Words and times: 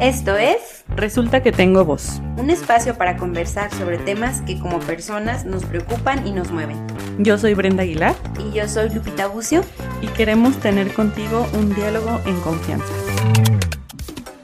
Esto 0.00 0.36
es 0.36 0.84
Resulta 0.96 1.42
que 1.42 1.52
tengo 1.52 1.84
voz. 1.84 2.20
un 2.38 2.50
espacio 2.50 2.96
para 2.96 3.16
conversar 3.16 3.70
sobre 3.72 3.98
temas 3.98 4.40
que 4.42 4.58
como 4.58 4.80
personas 4.80 5.44
nos 5.44 5.64
preocupan 5.64 6.26
y 6.26 6.32
nos 6.32 6.50
mueven. 6.50 6.78
Yo 7.18 7.36
soy 7.38 7.54
Brenda 7.54 7.82
Aguilar 7.82 8.14
Y 8.38 8.56
yo 8.56 8.66
soy 8.66 8.88
Lupita 8.90 9.26
Bucio. 9.28 9.60
y 10.02 10.06
queremos 10.08 10.58
tener 10.60 10.92
contigo 10.94 11.46
un 11.54 11.74
diálogo 11.74 12.18
en 12.26 12.40
confianza. 12.40 12.92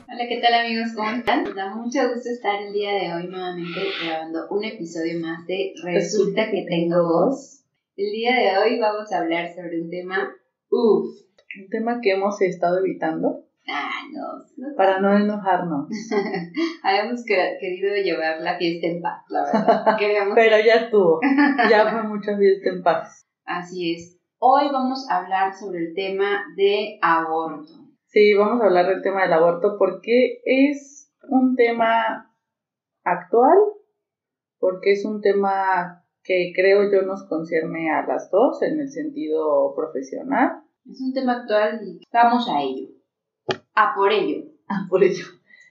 Hola, 0.09 0.29
¿qué 0.29 0.41
tal 0.43 0.55
amigos? 0.55 0.89
¿Cómo 0.95 1.11
están? 1.11 1.45
Nos 1.45 1.55
da 1.55 1.75
mucho 1.75 2.01
gusto 2.13 2.29
estar 2.29 2.63
el 2.63 2.73
día 2.73 2.93
de 2.93 3.15
hoy 3.15 3.29
nuevamente 3.29 3.81
grabando 4.05 4.47
un 4.51 4.65
episodio 4.65 5.19
más 5.21 5.47
de 5.47 5.73
Resulta 5.83 6.51
que 6.51 6.67
tengo 6.69 7.03
voz. 7.03 7.63
El 7.97 8.13
día 8.13 8.37
de 8.37 8.59
hoy 8.59 8.79
vamos 8.79 9.11
a 9.11 9.19
hablar 9.21 9.55
sobre 9.55 9.81
un 9.81 9.89
tema, 9.89 10.31
uff, 10.71 11.17
Un 11.59 11.69
tema 11.71 12.01
que 12.03 12.13
hemos 12.13 12.41
estado 12.43 12.79
evitando 12.81 13.46
ah, 13.69 13.91
no, 14.13 14.45
no 14.57 14.77
para 14.77 15.01
no 15.01 15.17
enojarnos. 15.17 15.89
Habíamos 16.83 17.25
que- 17.25 17.57
querido 17.61 17.95
llevar 17.97 18.41
la 18.41 18.57
fiesta 18.59 18.87
en 18.87 19.01
paz, 19.03 19.23
la 19.29 19.45
verdad. 19.45 19.97
Queríamos- 19.99 20.35
Pero 20.35 20.57
ya 20.65 20.75
estuvo. 20.85 21.21
Ya 21.71 21.89
fue 21.91 22.03
mucha 22.05 22.37
fiesta 22.37 22.71
en 22.71 22.83
paz. 22.83 23.27
Así 23.45 23.95
es. 23.95 24.19
Hoy 24.39 24.65
vamos 24.73 25.07
a 25.11 25.19
hablar 25.19 25.55
sobre 25.55 25.79
el 25.87 25.95
tema 25.95 26.43
de 26.57 26.99
aborto. 27.03 27.73
Sí, 28.07 28.35
vamos 28.35 28.61
a 28.63 28.67
hablar 28.67 28.87
del 28.87 29.03
tema 29.03 29.23
del 29.23 29.33
aborto 29.33 29.77
porque 29.79 30.41
es 30.45 31.13
un 31.29 31.55
tema 31.57 32.33
actual, 33.05 33.59
porque 34.59 34.93
es 34.93 35.05
un 35.05 35.21
tema 35.21 36.03
que 36.23 36.53
creo 36.55 36.91
yo 36.91 37.03
nos 37.03 37.27
concierne 37.29 37.91
a 37.91 38.07
las 38.07 38.31
dos 38.31 38.63
en 38.63 38.81
el 38.81 38.89
sentido 38.91 39.75
profesional. 39.75 40.63
Es 40.89 41.01
un 41.01 41.13
tema 41.13 41.41
actual 41.41 41.81
y 41.85 42.01
vamos 42.13 42.49
a 42.49 42.63
ello. 42.63 42.89
A 43.77 43.95
por 43.95 44.13
ello. 44.13 44.45
Ah, 44.69 44.85
por 44.91 45.05
ello. 45.05 45.27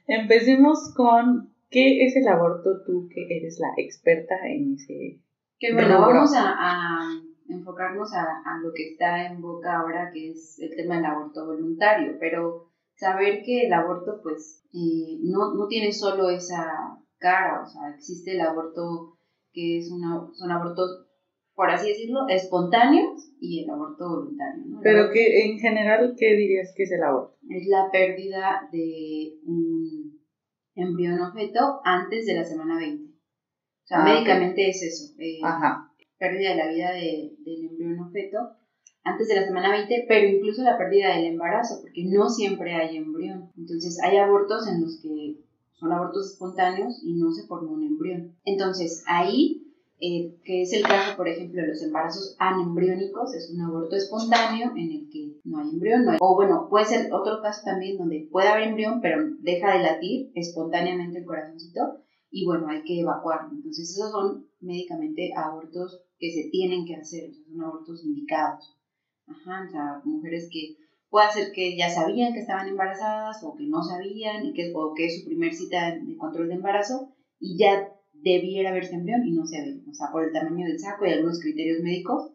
Empecemos 0.08 0.94
con 0.95 1.54
¿qué 1.70 2.05
es 2.05 2.16
el 2.16 2.26
aborto 2.30 2.81
tú 2.86 3.09
que 3.14 3.28
eres 3.38 3.59
la 3.59 3.73
experta 3.75 4.36
en 4.47 4.75
ese? 4.75 5.20
Que 5.59 5.73
bueno, 5.73 5.97
Rubro. 5.97 6.14
vamos 6.14 6.34
a, 6.34 6.53
a 6.56 7.12
enfocarnos 7.50 8.14
a, 8.14 8.23
a 8.23 8.58
lo 8.64 8.72
que 8.73 8.92
está 8.92 9.25
en 9.28 9.42
boca 9.42 9.80
ahora, 9.80 10.12
que 10.14 10.31
es 10.31 10.58
el 10.59 10.73
tema 10.78 10.95
del 10.95 11.06
aborto 11.06 11.45
voluntario, 11.45 12.16
pero 12.22 12.72
saber 12.95 13.44
que 13.44 13.67
el 13.67 13.73
aborto, 13.73 14.22
pues, 14.23 14.64
eh, 14.73 15.19
no, 15.23 15.53
no 15.53 15.67
tiene 15.67 15.92
solo 15.92 16.30
esa 16.30 16.97
cara, 17.17 17.64
o 17.64 17.67
sea, 17.67 17.90
existe 17.95 18.36
el 18.36 18.42
aborto 18.42 19.17
que 19.52 19.80
es 19.80 19.92
una, 19.92 20.28
son 20.34 20.52
abortos, 20.52 21.05
por 21.56 21.70
así 21.70 21.88
decirlo, 21.89 22.28
espontáneos 22.28 23.31
y 23.39 23.64
el 23.64 23.70
aborto 23.70 24.08
voluntario, 24.09 24.64
¿no? 24.67 24.80
Pero 24.84 25.09
que 25.11 25.45
en 25.45 25.58
general, 25.59 26.14
¿qué 26.17 26.36
dirías 26.36 26.73
que 26.75 26.84
es 26.84 26.92
el 26.92 27.03
aborto? 27.03 27.36
es 27.50 27.67
la 27.67 27.89
pérdida 27.92 28.67
de 28.72 29.38
un 29.45 30.20
embrión 30.75 31.20
o 31.22 31.31
feto 31.34 31.80
antes 31.84 32.25
de 32.25 32.34
la 32.36 32.44
semana 32.44 32.78
20. 32.78 33.06
O 33.14 33.88
sea, 33.88 34.00
Ah, 34.02 34.03
médicamente 34.03 34.67
es 34.70 34.81
eso. 34.84 35.14
eh, 35.20 35.39
Ajá. 35.44 35.92
pérdida 36.17 36.50
de 36.52 36.56
la 36.56 36.67
vida 36.70 36.92
de- 36.92 37.36
del 37.39 37.66
embrión 37.69 38.00
o 38.00 38.09
feto 38.12 38.38
antes 39.03 39.28
de 39.28 39.36
la 39.36 39.45
semana 39.45 39.72
20, 39.72 40.06
pero 40.08 40.28
incluso 40.28 40.64
la 40.64 40.78
pérdida 40.78 41.16
del 41.16 41.25
embarazo, 41.25 41.81
porque 41.81 42.03
no 42.06 42.28
siempre 42.30 42.73
hay 42.73 42.97
embrión. 42.97 43.52
Entonces, 43.58 44.00
hay 44.03 44.17
abortos 44.17 44.67
en 44.67 44.81
los 44.81 45.00
que 45.02 45.38
son 45.73 45.92
abortos 45.92 46.31
espontáneos 46.34 47.02
y 47.06 47.14
no 47.14 47.31
se 47.31 47.45
forma 47.47 47.72
un 47.72 47.84
embrión. 47.84 48.36
Entonces, 48.44 49.03
ahí, 49.08 49.64
eh, 49.99 50.35
que 50.43 50.61
es 50.63 50.73
el 50.73 50.83
caso, 50.83 51.15
por 51.15 51.27
ejemplo, 51.27 51.61
de 51.61 51.69
los 51.69 51.81
embarazos 51.81 52.35
anembriónicos, 52.38 53.33
es 53.33 53.49
un 53.51 53.61
aborto 53.61 53.95
espontáneo 53.95 54.71
en 54.75 54.91
el 54.91 55.09
que 55.09 55.39
no 55.45 55.59
hay 55.59 55.69
embrión, 55.69 56.05
no 56.05 56.11
hay- 56.11 56.17
o 56.19 56.35
bueno, 56.35 56.67
puede 56.69 56.85
ser 56.85 57.13
otro 57.13 57.41
caso 57.41 57.61
también 57.65 57.97
donde 57.97 58.27
puede 58.31 58.49
haber 58.49 58.67
embrión, 58.69 58.99
pero 59.01 59.23
deja 59.39 59.73
de 59.77 59.83
latir 59.83 60.31
espontáneamente 60.35 61.19
el 61.19 61.25
corazoncito, 61.25 61.81
y 62.29 62.45
bueno, 62.45 62.67
hay 62.67 62.83
que 62.83 62.99
evacuarlo. 62.99 63.51
Entonces, 63.53 63.91
esos 63.91 64.11
son 64.11 64.47
médicamente 64.59 65.31
abortos 65.35 66.01
que 66.19 66.31
se 66.31 66.49
tienen 66.49 66.85
que 66.85 66.95
hacer, 66.95 67.29
o 67.29 67.33
sea, 67.33 67.44
son 67.45 67.61
abortos 67.63 68.03
indicados. 68.03 68.75
Ajá, 69.28 69.66
o 69.67 69.72
sea, 69.72 70.01
mujeres 70.03 70.50
que 70.51 70.75
puede 71.09 71.31
ser 71.31 71.51
que 71.53 71.78
ya 71.78 71.89
sabían 71.89 72.34
que 72.34 72.39
estaban 72.41 72.67
embarazadas 72.67 73.41
o 73.44 73.55
que 73.55 73.63
no 73.66 73.81
sabían 73.81 74.45
y 74.45 74.53
que, 74.53 74.72
o 74.75 74.94
que 74.94 75.05
es 75.05 75.19
su 75.22 75.25
primer 75.25 75.53
cita 75.53 75.95
de 75.95 76.17
control 76.17 76.50
de 76.50 76.55
embarazo 76.55 77.09
y 77.39 77.57
ya 77.57 77.89
debiera 78.22 78.72
haberse 78.72 78.96
embrión 78.96 79.26
y 79.26 79.34
no 79.34 79.46
se 79.46 79.62
ve. 79.62 79.81
O 79.90 79.94
sea, 79.94 80.12
por 80.12 80.24
el 80.24 80.31
tamaño 80.31 80.68
del 80.68 80.80
saco 80.80 81.06
y 81.06 81.12
algunos 81.12 81.40
criterios 81.40 81.81
médicos, 81.81 82.31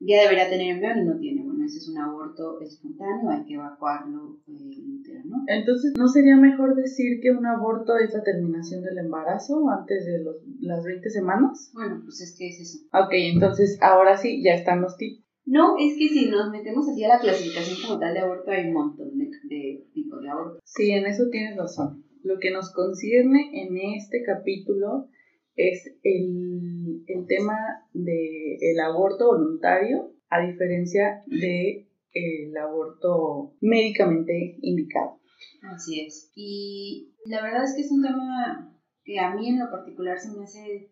ya 0.00 0.22
debería 0.22 0.50
tener 0.50 0.70
embrión 0.70 0.98
y 0.98 1.04
no 1.04 1.18
tiene. 1.18 1.44
Bueno, 1.44 1.64
ese 1.64 1.78
es 1.78 1.88
un 1.88 1.98
aborto 1.98 2.60
espontáneo, 2.60 3.30
hay 3.30 3.44
que 3.44 3.54
evacuarlo 3.54 4.38
eh, 4.46 4.76
el 4.76 5.00
útero, 5.00 5.20
¿no? 5.24 5.44
Entonces, 5.46 5.94
¿no 5.96 6.08
sería 6.08 6.36
mejor 6.36 6.74
decir 6.74 7.20
que 7.22 7.30
un 7.30 7.46
aborto 7.46 7.96
es 7.96 8.12
la 8.12 8.22
terminación 8.22 8.82
del 8.82 8.98
embarazo 8.98 9.68
antes 9.70 10.04
de 10.04 10.22
los, 10.22 10.36
las 10.60 10.84
20 10.84 11.08
semanas? 11.10 11.70
Bueno, 11.74 12.00
pues 12.04 12.20
es 12.20 12.36
que 12.36 12.48
es 12.48 12.60
eso. 12.60 12.78
Ok, 12.92 13.12
entonces 13.12 13.78
ahora 13.80 14.16
sí, 14.16 14.42
ya 14.42 14.54
están 14.54 14.82
los 14.82 14.96
tips. 14.96 15.24
No, 15.46 15.76
es 15.78 15.96
que 15.98 16.08
si 16.08 16.30
nos 16.30 16.50
metemos 16.50 16.88
así 16.88 17.04
a 17.04 17.08
la 17.08 17.20
clasificación 17.20 17.76
como 17.86 18.00
tal 18.00 18.14
de 18.14 18.20
aborto, 18.20 18.50
hay 18.50 18.68
un 18.68 18.72
montón 18.72 19.18
de, 19.18 19.30
de 19.44 19.86
tipos 19.92 20.22
de 20.22 20.30
aborto. 20.30 20.58
Sí, 20.64 20.90
en 20.90 21.06
eso 21.06 21.24
tienes 21.30 21.56
razón. 21.56 22.03
Lo 22.24 22.38
que 22.40 22.50
nos 22.50 22.72
concierne 22.72 23.50
en 23.52 23.76
este 23.96 24.24
capítulo 24.24 25.08
es 25.54 25.94
el, 26.02 27.04
el 27.06 27.26
tema 27.26 27.56
del 27.92 28.80
aborto 28.80 29.26
voluntario, 29.28 30.12
a 30.30 30.40
diferencia 30.40 31.22
de 31.26 31.86
el 32.12 32.56
aborto 32.56 33.54
médicamente 33.60 34.56
indicado. 34.62 35.20
Así 35.62 36.00
es. 36.00 36.32
Y 36.34 37.14
la 37.26 37.42
verdad 37.42 37.64
es 37.64 37.74
que 37.76 37.82
es 37.82 37.92
un 37.92 38.02
tema 38.02 38.74
que 39.04 39.20
a 39.20 39.34
mí 39.34 39.50
en 39.50 39.60
lo 39.60 39.70
particular 39.70 40.18
se 40.18 40.36
me 40.36 40.44
hace 40.44 40.90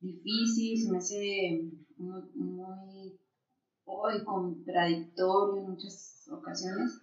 difícil, 0.00 0.78
se 0.78 0.90
me 0.90 0.98
hace 0.98 1.60
muy, 1.98 2.22
muy 2.34 3.18
muy 3.84 4.24
contradictorio 4.24 5.62
en 5.62 5.70
muchas 5.70 6.28
ocasiones. 6.30 7.00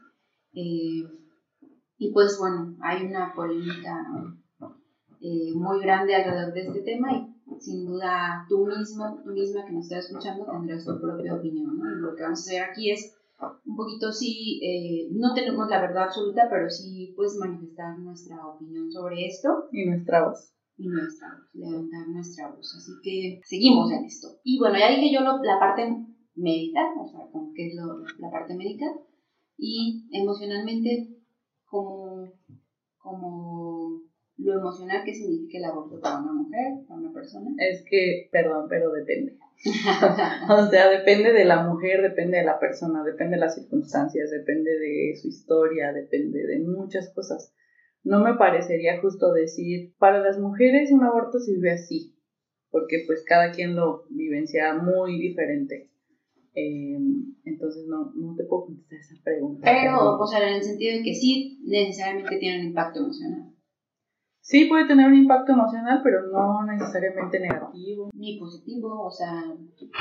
Eh, 0.53 1.03
y 1.99 2.11
pues 2.11 2.37
bueno, 2.39 2.75
hay 2.81 3.05
una 3.05 3.33
polémica 3.35 3.93
eh, 5.21 5.53
muy 5.53 5.79
grande 5.81 6.15
alrededor 6.15 6.53
de 6.53 6.61
este 6.61 6.81
tema 6.81 7.11
y 7.13 7.59
sin 7.59 7.85
duda 7.85 8.45
tú 8.47 8.65
mismo, 8.65 9.21
tú 9.23 9.31
misma 9.31 9.65
que 9.65 9.73
nos 9.73 9.83
estás 9.83 10.05
escuchando 10.05 10.45
tendrás 10.45 10.85
tu 10.85 10.99
propia 10.99 11.35
opinión. 11.35 11.77
¿no? 11.77 11.85
Y 11.91 11.99
lo 12.01 12.15
que 12.15 12.23
vamos 12.23 12.39
a 12.39 12.41
hacer 12.49 12.63
aquí 12.63 12.91
es 12.91 13.15
un 13.65 13.75
poquito 13.75 14.11
sí, 14.11 14.59
eh, 14.63 15.09
no 15.11 15.33
tenemos 15.33 15.69
la 15.69 15.81
verdad 15.81 16.03
absoluta, 16.05 16.47
pero 16.49 16.69
sí 16.69 17.13
pues 17.15 17.35
manifestar 17.37 17.97
nuestra 17.99 18.45
opinión 18.47 18.91
sobre 18.91 19.25
esto 19.25 19.65
Y 19.71 19.85
nuestra 19.85 20.27
voz. 20.27 20.53
y 20.77 20.87
nuestra 20.87 21.27
voz, 21.35 21.47
levantar 21.53 22.07
nuestra 22.09 22.49
voz. 22.49 22.73
Así 22.77 22.91
que 23.03 23.41
seguimos 23.43 23.91
en 23.91 24.05
esto. 24.05 24.27
Y 24.43 24.57
bueno, 24.59 24.77
ya 24.79 24.89
dije 24.89 25.13
yo 25.13 25.21
lo- 25.21 25.41
la 25.43 25.59
parte 25.59 25.83
médica, 26.35 26.79
o 27.01 27.07
sea, 27.07 27.29
como 27.31 27.51
que 27.53 27.67
es 27.67 27.75
lo- 27.75 27.99
la 28.19 28.29
parte 28.31 28.55
médica, 28.55 28.85
y 29.57 30.07
emocionalmente 30.11 31.17
como, 31.69 32.33
como 32.97 34.01
lo 34.37 34.53
emocional 34.53 35.03
que 35.03 35.13
significa 35.13 35.57
el 35.57 35.65
aborto 35.65 35.99
para 35.99 36.19
una 36.19 36.33
mujer, 36.33 36.85
para 36.87 36.99
una 36.99 37.13
persona. 37.13 37.51
Es 37.57 37.83
que, 37.89 38.29
perdón, 38.31 38.67
pero 38.69 38.91
depende. 38.91 39.37
O 40.49 40.65
sea, 40.67 40.89
depende 40.89 41.33
de 41.33 41.43
la 41.45 41.67
mujer, 41.67 42.01
depende 42.01 42.37
de 42.37 42.45
la 42.45 42.59
persona, 42.59 43.03
depende 43.03 43.35
de 43.35 43.41
las 43.41 43.55
circunstancias, 43.55 44.29
depende 44.31 44.71
de 44.71 45.15
su 45.21 45.27
historia, 45.27 45.91
depende 45.91 46.45
de 46.45 46.59
muchas 46.59 47.11
cosas. 47.13 47.53
No 48.03 48.23
me 48.23 48.35
parecería 48.35 49.01
justo 49.01 49.33
decir, 49.33 49.93
para 49.97 50.19
las 50.19 50.39
mujeres 50.39 50.91
un 50.91 51.03
aborto 51.03 51.39
sirve 51.39 51.71
así, 51.71 52.15
porque 52.69 53.03
pues 53.05 53.23
cada 53.27 53.51
quien 53.51 53.75
lo 53.75 54.03
vivencia 54.09 54.73
muy 54.73 55.19
diferente. 55.19 55.89
Eh, 56.55 56.97
entonces 57.45 57.85
no, 57.87 58.11
no 58.15 58.35
te 58.35 58.43
puedo 58.45 58.65
contestar 58.65 58.99
esa 58.99 59.15
pregunta. 59.23 59.61
Pero, 59.63 60.19
o 60.19 60.27
sea, 60.27 60.47
en 60.47 60.55
el 60.55 60.63
sentido 60.63 60.97
de 60.97 61.03
que 61.03 61.13
sí 61.13 61.59
necesariamente 61.65 62.37
tiene 62.37 62.61
un 62.61 62.67
impacto 62.67 62.99
emocional, 63.01 63.53
Sí 64.41 64.65
puede 64.65 64.87
tener 64.87 65.05
un 65.05 65.13
impacto 65.15 65.51
emocional, 65.51 66.01
pero 66.03 66.25
no 66.31 66.65
necesariamente 66.65 67.39
negativo. 67.39 68.09
ni 68.15 68.39
positivo, 68.39 69.03
o 69.05 69.11
sea, 69.11 69.43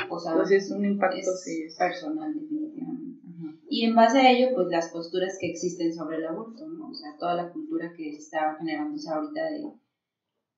o 0.09 0.17
sea 0.19 0.31
Entonces 0.31 0.65
es 0.65 0.71
un 0.71 0.85
impacto, 0.85 1.17
es 1.17 1.43
sí. 1.43 1.63
es- 1.67 1.77
personal 1.77 2.33
definitivamente. 2.33 3.19
Ajá. 3.27 3.55
Y 3.69 3.85
en 3.85 3.95
base 3.95 4.17
a 4.17 4.31
ello, 4.31 4.47
pues 4.55 4.69
las 4.71 4.89
posturas 4.89 5.37
que 5.39 5.51
existen 5.51 5.93
sobre 5.93 6.17
el 6.17 6.25
aborto, 6.25 6.67
¿no? 6.67 6.89
O 6.89 6.93
sea, 6.95 7.15
toda 7.19 7.35
la 7.35 7.51
cultura 7.51 7.93
que 7.95 8.09
está 8.15 8.55
generándose 8.57 9.07
ahorita 9.11 9.43
de, 9.51 9.71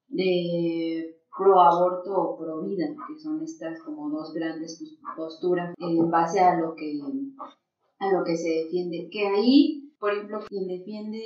de 0.08 1.21
pro 1.38 1.62
aborto 1.62 2.12
o 2.14 2.38
pro 2.38 2.62
vida, 2.62 2.86
que 3.08 3.20
son 3.20 3.42
estas 3.42 3.82
como 3.84 4.10
dos 4.10 4.34
grandes 4.34 4.78
pos- 4.80 5.16
posturas 5.16 5.74
en 5.78 6.10
base 6.12 6.40
a 6.40 6.60
lo 6.60 6.76
que 6.76 7.00
a 8.00 8.12
lo 8.12 8.24
que 8.24 8.36
se 8.36 8.50
defiende. 8.50 9.08
Que 9.12 9.28
ahí, 9.28 9.94
por 10.00 10.12
ejemplo, 10.14 10.40
quien 10.48 10.68
defiende 10.68 11.20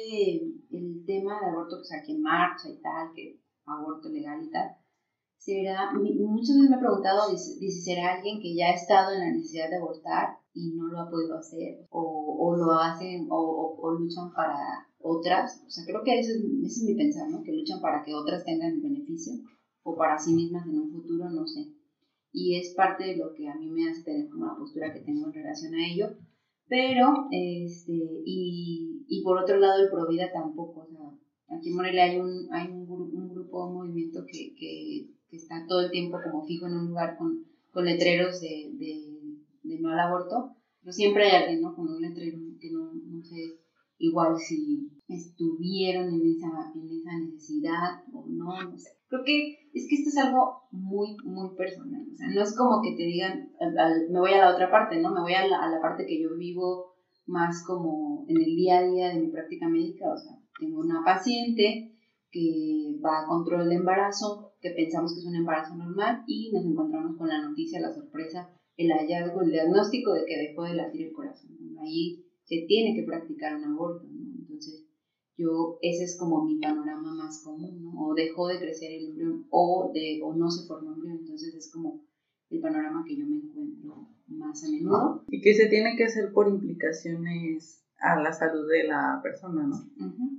el 0.72 1.04
tema 1.06 1.40
del 1.40 1.50
aborto, 1.52 1.78
pues 1.78 1.92
aquí 1.94 2.13
en 2.13 2.22
marcha 2.22 2.69
y 2.69 2.78
tal, 2.81 3.12
que 3.16 3.40
aborto 3.66 4.10
legal 4.10 4.44
y 4.44 4.52
tal, 4.52 4.75
será, 5.38 5.92
muchas 5.94 6.56
veces 6.56 6.69
me 6.69 6.75
he 6.75 6.80
preguntado, 6.80 7.30
dice, 7.31 7.60
¿será 7.72 8.16
alguien 8.16 8.40
que 8.42 8.56
ya 8.56 8.68
ha 8.68 8.74
estado 8.75 9.12
en 9.13 9.19
la 9.19 9.31
necesidad 9.31 9.69
de 9.69 9.78
abortar 9.78 10.38
y 10.54 10.74
no 10.75 10.88
lo 10.88 11.00
ha 11.00 11.10
podido 11.10 11.38
hacer? 11.38 11.86
O, 11.90 12.02
o 12.40 12.56
lo 12.57 12.72
hacen, 12.74 13.28
o, 13.30 13.38
o- 13.38 13.78
o 13.81 13.92
luchan 13.92 14.31
para, 14.34 14.88
otras, 15.00 15.63
o 15.66 15.69
sea, 15.69 15.86
creo 15.86 16.02
que 16.04 16.19
ese, 16.19 16.31
ese 16.63 16.80
es 16.80 16.84
mi 16.84 16.96
pensar, 16.96 17.30
¿no? 17.30 17.44
Que 17.44 17.54
luchan 17.54 17.80
para 17.80 18.04
que 18.04 18.13
otras 18.13 18.44
tengan 18.44 18.81
beneficio 18.81 19.34
o 19.85 19.95
para 19.95 20.17
sí 20.17 20.33
mismas 20.33 20.65
en 20.67 20.79
un 20.79 20.91
futuro, 20.91 21.29
no 21.29 21.45
sé. 21.45 21.67
Y 22.31 22.55
es 22.59 22.73
parte 22.73 23.05
de 23.05 23.17
lo 23.17 23.33
que 23.33 23.47
a 23.47 23.55
mí 23.55 23.69
me 23.69 23.87
hace 23.87 24.03
tener 24.03 24.27
como 24.29 24.47
la 24.47 24.55
postura 24.57 24.91
que 24.91 25.01
tengo 25.01 25.27
en 25.27 25.33
relación 25.33 25.75
a 25.75 25.87
ello. 25.87 26.17
Pero, 26.67 27.27
este, 27.31 27.93
y, 28.25 29.05
y 29.07 29.23
por 29.23 29.37
otro 29.37 29.57
lado, 29.57 29.83
el 29.83 29.91
Provida 29.91 30.31
tampoco, 30.33 30.81
o 30.81 30.87
sea, 30.87 31.55
aquí 31.55 31.69
en 31.69 31.75
Morelia 31.75 32.05
hay 32.05 32.19
un, 32.19 32.51
hay 32.51 32.71
un, 32.71 32.89
un 32.89 33.29
grupo, 33.29 33.67
un 33.67 33.75
movimiento 33.75 34.25
que, 34.25 34.55
que, 34.55 35.11
que, 35.29 35.37
está 35.37 35.67
todo 35.67 35.81
el 35.81 35.91
tiempo 35.91 36.17
como 36.23 36.43
fijo 36.47 36.65
en 36.65 36.73
un 36.73 36.87
lugar 36.87 37.15
con, 37.19 37.45
con 37.71 37.85
letreros 37.85 38.41
de, 38.41 38.71
de, 38.73 39.79
no 39.79 39.89
al 39.89 39.99
aborto, 39.99 40.55
pero 40.81 40.91
siempre 40.91 41.25
hay 41.25 41.43
alguien, 41.43 41.61
¿no? 41.61 41.75
Con 41.75 41.87
un 41.87 42.01
letrero 42.01 42.39
que 42.59 42.71
no, 42.71 42.91
no 42.91 43.23
sé 43.23 43.59
igual 43.99 44.37
si 44.39 44.89
estuvieron 45.07 46.11
en 46.11 46.25
esa, 46.25 46.73
en 46.73 46.89
esa 46.89 47.19
necesidad 47.19 48.03
o 48.11 48.25
no, 48.27 48.63
no 48.63 48.77
sé. 48.79 48.89
Creo 49.15 49.23
que 49.23 49.69
es 49.73 49.88
que 49.89 49.95
esto 49.95 50.09
es 50.09 50.17
algo 50.17 50.63
muy, 50.71 51.15
muy 51.23 51.56
personal. 51.56 52.06
O 52.12 52.15
sea, 52.15 52.27
no 52.27 52.41
es 52.41 52.56
como 52.56 52.81
que 52.81 52.95
te 52.95 53.03
digan, 53.03 53.50
me 54.12 54.19
voy 54.19 54.31
a 54.31 54.39
la 54.39 54.53
otra 54.53 54.69
parte, 54.69 55.00
¿no? 55.01 55.13
Me 55.13 55.21
voy 55.21 55.33
a 55.33 55.47
la, 55.47 55.63
a 55.63 55.69
la 55.69 55.81
parte 55.81 56.06
que 56.06 56.21
yo 56.21 56.35
vivo 56.38 56.95
más 57.25 57.63
como 57.65 58.25
en 58.27 58.38
el 58.38 58.56
día 58.56 58.79
a 58.79 58.83
día 58.83 59.09
de 59.09 59.19
mi 59.19 59.27
práctica 59.31 59.67
médica. 59.67 60.12
O 60.12 60.17
sea, 60.17 60.38
tengo 60.59 60.79
una 60.79 61.03
paciente 61.03 61.91
que 62.31 63.00
va 63.03 63.21
a 63.21 63.27
control 63.27 63.69
de 63.69 63.75
embarazo, 63.75 64.53
que 64.59 64.71
pensamos 64.71 65.13
que 65.13 65.21
es 65.21 65.25
un 65.25 65.35
embarazo 65.35 65.75
normal 65.75 66.23
y 66.27 66.51
nos 66.51 66.65
encontramos 66.65 67.18
con 67.18 67.29
la 67.29 67.41
noticia, 67.41 67.79
la 67.79 67.94
sorpresa, 67.94 68.50
el 68.75 68.91
hallazgo, 68.91 69.41
el 69.41 69.51
diagnóstico 69.51 70.11
de 70.13 70.25
que 70.25 70.38
dejó 70.38 70.63
de 70.63 70.75
latir 70.75 71.07
el 71.07 71.13
corazón. 71.13 71.51
Ahí 71.81 72.25
se 72.44 72.65
tiene 72.68 72.94
que 72.95 73.06
practicar 73.06 73.56
un 73.56 73.63
aborto, 73.63 74.06
¿no? 74.11 74.35
Entonces, 74.38 74.85
yo, 75.37 75.77
ese 75.81 76.05
es 76.05 76.17
como 76.17 76.45
mi 76.45 76.59
panorama 76.59 77.13
más 77.13 77.43
común, 77.43 77.81
¿no? 77.81 77.91
O 78.07 78.13
dejó 78.13 78.47
de 78.47 78.59
crecer 78.59 78.91
el 78.91 79.09
embrión 79.09 79.47
o, 79.49 79.91
de, 79.93 80.21
o 80.23 80.33
no 80.33 80.49
se 80.49 80.67
formó 80.67 80.93
embrión, 80.93 81.17
entonces 81.19 81.53
es 81.55 81.71
como 81.71 82.05
el 82.49 82.61
panorama 82.61 83.03
que 83.05 83.17
yo 83.17 83.25
me 83.25 83.37
encuentro 83.37 84.09
más 84.27 84.63
a 84.63 84.69
menudo. 84.69 85.23
Y 85.27 85.41
que 85.41 85.53
se 85.53 85.67
tiene 85.67 85.95
que 85.97 86.05
hacer 86.05 86.31
por 86.31 86.47
implicaciones 86.47 87.83
a 87.97 88.21
la 88.21 88.31
salud 88.31 88.69
de 88.69 88.87
la 88.87 89.19
persona, 89.23 89.67
¿no? 89.67 89.75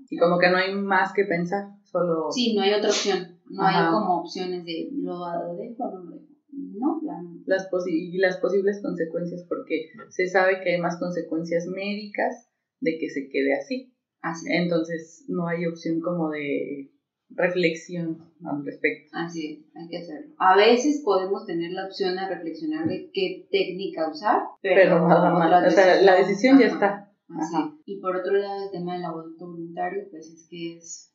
Y 0.08 0.16
como 0.16 0.38
que 0.38 0.50
no 0.50 0.56
hay 0.56 0.75
más 0.75 1.12
que 1.12 1.25
pensar, 1.25 1.69
solo... 1.84 2.31
Sí, 2.31 2.54
no 2.54 2.62
hay 2.62 2.75
otra 2.75 2.90
opción, 2.90 3.38
no 3.50 3.62
hay 3.62 3.90
como 3.90 4.20
opciones 4.20 4.64
de 4.64 4.90
lo 4.93 5.19
dejo 5.56 5.84
o 5.84 5.90
no 5.90 6.04
lo 6.04 6.16
dejo. 6.16 6.37
No, 6.52 7.00
las 7.44 7.69
y 7.87 8.19
las 8.19 8.38
posibles 8.38 8.81
consecuencias, 8.81 9.44
porque 9.48 9.90
se 10.08 10.26
sabe 10.26 10.60
que 10.62 10.75
hay 10.75 10.81
más 10.81 10.98
consecuencias 10.98 11.66
médicas 11.66 12.50
de 12.81 12.98
que 12.98 13.10
se 13.10 13.28
quede 13.28 13.54
así. 13.54 13.95
Así. 14.31 14.46
Entonces 14.50 15.25
no 15.28 15.46
hay 15.46 15.67
opción 15.67 16.00
como 16.00 16.31
de 16.31 16.90
reflexión 17.31 18.19
al 18.44 18.64
respecto. 18.64 19.11
Así 19.14 19.52
es, 19.52 19.76
hay 19.76 19.88
que 19.88 19.99
hacerlo. 19.99 20.34
A 20.38 20.56
veces 20.56 21.02
podemos 21.05 21.46
tener 21.46 21.73
la 21.73 21.87
opción 21.87 22.17
de 22.17 22.28
reflexionar 22.28 22.87
de 22.87 23.11
qué 23.12 23.46
técnica 23.50 24.11
usar, 24.11 24.43
pero, 24.62 25.06
nada 25.06 25.32
más. 25.32 25.67
O 25.67 25.70
sea, 25.70 26.02
la 26.02 26.17
decisión 26.17 26.58
ya 26.58 26.67
está. 26.67 27.12
Así. 27.28 27.56
Y 27.84 28.00
por 28.00 28.17
otro 28.17 28.34
lado, 28.34 28.64
el 28.64 28.70
tema 28.70 28.94
del 28.94 29.05
aborto 29.05 29.46
voluntario, 29.46 30.05
pues 30.11 30.26
es 30.31 30.46
que 30.49 30.76
es 30.76 31.12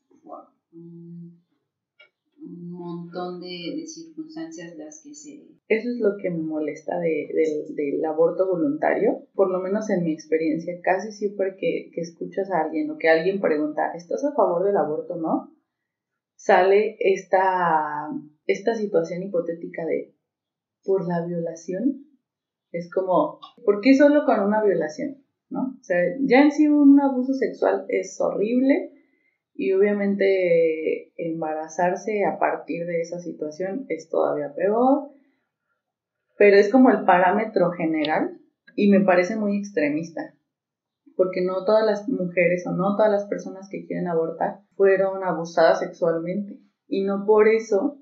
un 2.41 2.71
montón 2.71 3.39
de, 3.39 3.83
circunstancias 3.85 4.75
las 4.77 5.01
que 5.03 5.13
se... 5.13 5.47
Eso 5.67 5.89
es 5.89 5.99
lo 5.99 6.17
que 6.21 6.29
me 6.29 6.41
molesta 6.41 6.99
de, 6.99 7.29
del 7.69 8.03
aborto 8.05 8.47
voluntario, 8.47 9.27
por 9.33 9.51
lo 9.51 9.59
menos 9.59 9.89
en 9.89 10.03
mi 10.03 10.11
experiencia, 10.11 10.73
casi 10.81 11.11
siempre 11.11 11.55
que, 11.57 11.91
que 11.93 12.01
escuchas 12.01 12.51
a 12.51 12.61
alguien 12.61 12.89
o 12.89 12.97
que 12.97 13.09
alguien 13.09 13.39
pregunta, 13.39 13.91
¿estás 13.95 14.23
a 14.25 14.33
favor 14.33 14.65
del 14.65 14.77
aborto 14.77 15.15
no? 15.15 15.53
Sale 16.35 16.97
esta, 16.99 18.09
esta 18.47 18.73
situación 18.73 19.23
hipotética 19.23 19.85
de, 19.85 20.15
¿por 20.83 21.07
la 21.07 21.25
violación? 21.25 22.07
Es 22.71 22.89
como, 22.91 23.39
¿por 23.63 23.81
qué 23.81 23.93
solo 23.95 24.25
con 24.25 24.39
una 24.39 24.63
violación? 24.63 25.23
¿No? 25.49 25.77
O 25.79 25.83
sea, 25.83 25.97
ya 26.21 26.41
en 26.41 26.51
sí 26.51 26.67
un 26.67 26.99
abuso 26.99 27.33
sexual 27.33 27.85
es 27.89 28.19
horrible, 28.21 29.00
y 29.53 29.73
obviamente 29.73 31.11
embarazarse 31.17 32.25
a 32.25 32.39
partir 32.39 32.85
de 32.85 33.01
esa 33.01 33.19
situación 33.19 33.85
es 33.89 34.09
todavía 34.09 34.53
peor, 34.53 35.09
pero 36.37 36.57
es 36.57 36.71
como 36.71 36.89
el 36.89 37.05
parámetro 37.05 37.71
general 37.71 38.39
y 38.75 38.89
me 38.89 39.01
parece 39.01 39.35
muy 39.35 39.57
extremista, 39.57 40.33
porque 41.15 41.41
no 41.41 41.65
todas 41.65 41.85
las 41.85 42.07
mujeres 42.07 42.65
o 42.67 42.71
no 42.71 42.95
todas 42.95 43.11
las 43.11 43.25
personas 43.25 43.67
que 43.69 43.85
quieren 43.85 44.07
abortar 44.07 44.61
fueron 44.75 45.23
abusadas 45.23 45.79
sexualmente. 45.79 46.59
Y 46.87 47.03
no 47.03 47.25
por 47.25 47.47
eso 47.47 47.99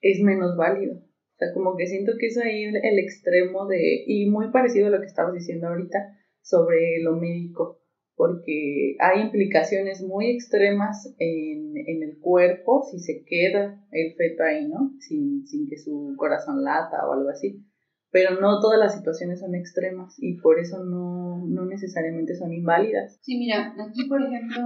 es 0.00 0.20
menos 0.22 0.56
válido. 0.56 0.96
O 0.96 1.36
sea, 1.36 1.52
como 1.54 1.76
que 1.76 1.86
siento 1.86 2.12
que 2.18 2.26
es 2.26 2.38
ahí 2.38 2.64
el 2.64 2.98
extremo 2.98 3.66
de, 3.66 4.04
y 4.06 4.28
muy 4.30 4.50
parecido 4.50 4.88
a 4.88 4.90
lo 4.90 5.00
que 5.00 5.06
estabas 5.06 5.34
diciendo 5.34 5.68
ahorita 5.68 5.98
sobre 6.40 7.00
lo 7.02 7.16
médico 7.16 7.80
porque 8.18 8.96
hay 8.98 9.20
implicaciones 9.22 10.02
muy 10.02 10.32
extremas 10.32 11.14
en, 11.18 11.72
en, 11.76 12.02
el 12.02 12.18
cuerpo 12.18 12.82
si 12.90 12.98
se 12.98 13.24
queda 13.24 13.80
el 13.92 14.16
feto 14.16 14.42
ahí, 14.42 14.66
¿no? 14.66 14.90
Sin, 14.98 15.46
sin, 15.46 15.68
que 15.68 15.78
su 15.78 16.14
corazón 16.16 16.64
lata 16.64 17.08
o 17.08 17.12
algo 17.12 17.30
así. 17.30 17.64
Pero 18.10 18.40
no 18.40 18.60
todas 18.60 18.80
las 18.80 18.96
situaciones 18.96 19.38
son 19.38 19.54
extremas 19.54 20.16
y 20.18 20.36
por 20.40 20.58
eso 20.58 20.82
no, 20.84 21.46
no 21.46 21.64
necesariamente 21.66 22.34
son 22.34 22.52
inválidas. 22.52 23.20
Sí, 23.22 23.38
mira, 23.38 23.72
aquí 23.78 24.08
por 24.08 24.20
ejemplo, 24.20 24.64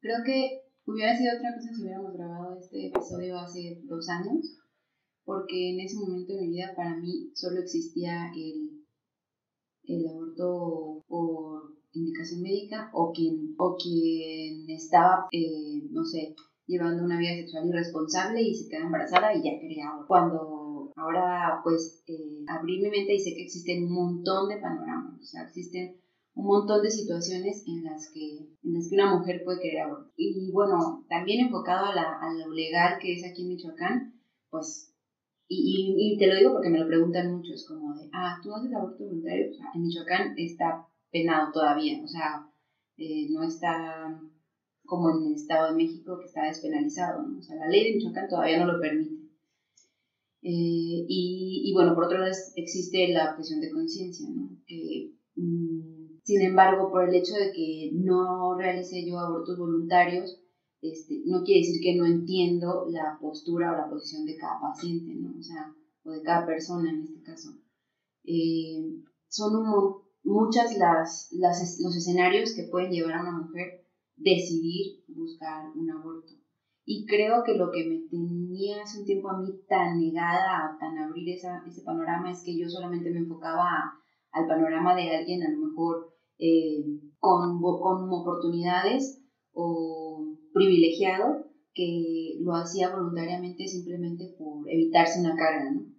creo 0.00 0.18
que 0.22 0.60
hubiera 0.84 1.16
sido 1.16 1.38
otra 1.38 1.54
cosa 1.54 1.72
si 1.72 1.82
hubiéramos 1.82 2.12
grabado 2.12 2.58
este 2.60 2.88
episodio 2.88 3.38
hace 3.38 3.80
dos 3.84 4.06
años, 4.10 4.58
porque 5.24 5.70
en 5.70 5.80
ese 5.80 5.96
momento 5.96 6.34
de 6.34 6.42
mi 6.42 6.48
vida 6.50 6.74
para 6.76 6.98
mí 6.98 7.30
solo 7.32 7.60
existía 7.62 8.30
el, 8.36 8.84
el 9.84 10.06
aborto 10.06 11.02
por 11.08 11.79
indicación 11.92 12.42
médica 12.42 12.90
o 12.92 13.12
quien, 13.12 13.54
o 13.58 13.76
quien 13.76 14.68
estaba, 14.70 15.26
eh, 15.32 15.88
no 15.90 16.04
sé, 16.04 16.34
llevando 16.66 17.04
una 17.04 17.18
vida 17.18 17.34
sexual 17.34 17.68
irresponsable 17.68 18.42
y 18.42 18.54
se 18.54 18.68
queda 18.68 18.84
embarazada 18.84 19.34
y 19.34 19.42
ya 19.42 19.58
quería 19.60 19.90
Cuando 20.06 20.92
ahora 20.96 21.60
pues 21.64 22.02
eh, 22.06 22.44
abrí 22.46 22.80
mi 22.80 22.90
mente 22.90 23.14
y 23.14 23.18
sé 23.18 23.34
que 23.34 23.42
existen 23.42 23.84
un 23.84 23.92
montón 23.92 24.48
de 24.48 24.58
panoramas, 24.58 25.20
o 25.20 25.24
sea, 25.24 25.42
existen 25.42 25.96
un 26.34 26.46
montón 26.46 26.82
de 26.82 26.90
situaciones 26.90 27.64
en 27.66 27.84
las 27.84 28.10
que, 28.14 28.38
en 28.62 28.74
las 28.74 28.88
que 28.88 28.94
una 28.94 29.16
mujer 29.16 29.42
puede 29.44 29.60
querer 29.60 29.80
aborto. 29.82 30.12
Y 30.16 30.50
bueno, 30.52 31.04
también 31.08 31.46
enfocado 31.46 31.86
a, 31.86 31.94
la, 31.94 32.18
a 32.20 32.32
lo 32.32 32.52
legal 32.52 32.98
que 33.00 33.14
es 33.14 33.24
aquí 33.24 33.42
en 33.42 33.48
Michoacán, 33.48 34.20
pues, 34.48 34.94
y, 35.48 35.56
y, 35.56 36.14
y, 36.14 36.18
te 36.18 36.28
lo 36.28 36.36
digo 36.36 36.52
porque 36.52 36.70
me 36.70 36.78
lo 36.78 36.86
preguntan 36.86 37.32
mucho, 37.34 37.52
es 37.52 37.66
como 37.66 37.94
de, 37.94 38.08
ah, 38.12 38.38
tú 38.42 38.54
haces 38.54 38.72
aborto 38.72 39.04
voluntario, 39.04 39.50
o 39.50 39.54
sea, 39.54 39.66
en 39.74 39.82
Michoacán 39.82 40.34
está 40.36 40.86
penado 41.10 41.52
todavía, 41.52 42.02
o 42.02 42.08
sea, 42.08 42.46
eh, 42.96 43.28
no 43.30 43.42
está 43.42 44.20
como 44.84 45.10
en 45.10 45.26
el 45.26 45.34
Estado 45.34 45.70
de 45.70 45.76
México 45.76 46.18
que 46.18 46.26
está 46.26 46.46
despenalizado, 46.46 47.22
¿no? 47.22 47.38
o 47.38 47.42
sea, 47.42 47.56
la 47.56 47.68
ley 47.68 47.84
de 47.84 47.96
Michoacán 47.96 48.28
todavía 48.28 48.58
no 48.58 48.72
lo 48.72 48.80
permite. 48.80 49.20
Eh, 50.42 51.04
y, 51.06 51.62
y, 51.66 51.72
bueno, 51.74 51.94
por 51.94 52.04
otro 52.04 52.18
lado 52.18 52.32
existe 52.56 53.08
la 53.08 53.32
objeción 53.32 53.60
de 53.60 53.70
conciencia, 53.70 54.26
¿no? 54.30 54.56
que 54.66 55.12
mm, 55.36 56.00
sin 56.30 56.42
embargo, 56.42 56.90
por 56.90 57.08
el 57.08 57.14
hecho 57.14 57.34
de 57.34 57.50
que 57.52 57.90
no 57.92 58.56
realice 58.56 59.04
yo 59.04 59.18
abortos 59.18 59.58
voluntarios, 59.58 60.40
este, 60.80 61.22
no 61.26 61.42
quiere 61.42 61.60
decir 61.60 61.80
que 61.82 61.96
no 61.96 62.06
entiendo 62.06 62.86
la 62.88 63.18
postura 63.20 63.72
o 63.72 63.76
la 63.76 63.88
posición 63.88 64.24
de 64.24 64.36
cada 64.36 64.60
paciente, 64.60 65.14
¿no? 65.14 65.38
O 65.38 65.42
sea, 65.42 65.74
o 66.04 66.10
de 66.10 66.22
cada 66.22 66.46
persona 66.46 66.90
en 66.90 67.02
este 67.02 67.20
caso. 67.22 67.50
Eh, 68.24 68.80
son 69.28 69.56
un, 69.56 70.02
muchas 70.22 70.76
las, 70.78 71.28
las, 71.32 71.78
los 71.82 71.96
escenarios 71.96 72.54
que 72.54 72.68
pueden 72.70 72.90
llevar 72.90 73.14
a 73.14 73.22
una 73.22 73.38
mujer 73.38 73.84
decidir 74.16 75.02
buscar 75.08 75.70
un 75.74 75.90
aborto. 75.90 76.32
Y 76.84 77.06
creo 77.06 77.42
que 77.44 77.56
lo 77.56 77.70
que 77.70 77.84
me 77.88 78.00
tenía 78.08 78.82
hace 78.82 79.00
un 79.00 79.04
tiempo 79.04 79.30
a 79.30 79.38
mí 79.38 79.48
tan 79.68 79.98
negada, 79.98 80.76
tan 80.78 80.98
abrir 80.98 81.28
esa, 81.28 81.62
ese 81.66 81.82
panorama, 81.82 82.30
es 82.30 82.42
que 82.44 82.58
yo 82.58 82.68
solamente 82.68 83.10
me 83.10 83.20
enfocaba 83.20 83.92
al 84.32 84.46
panorama 84.46 84.94
de 84.94 85.10
alguien 85.10 85.42
a 85.42 85.50
lo 85.50 85.66
mejor 85.66 86.12
eh, 86.38 86.84
con, 87.18 87.60
con 87.60 88.08
oportunidades 88.10 89.22
o 89.52 90.36
privilegiado 90.52 91.46
que 91.74 92.38
lo 92.40 92.54
hacía 92.54 92.90
voluntariamente 92.90 93.66
simplemente 93.66 94.34
por 94.38 94.68
evitarse 94.68 95.20
una 95.20 95.36
carga, 95.36 95.70
¿no? 95.70 95.89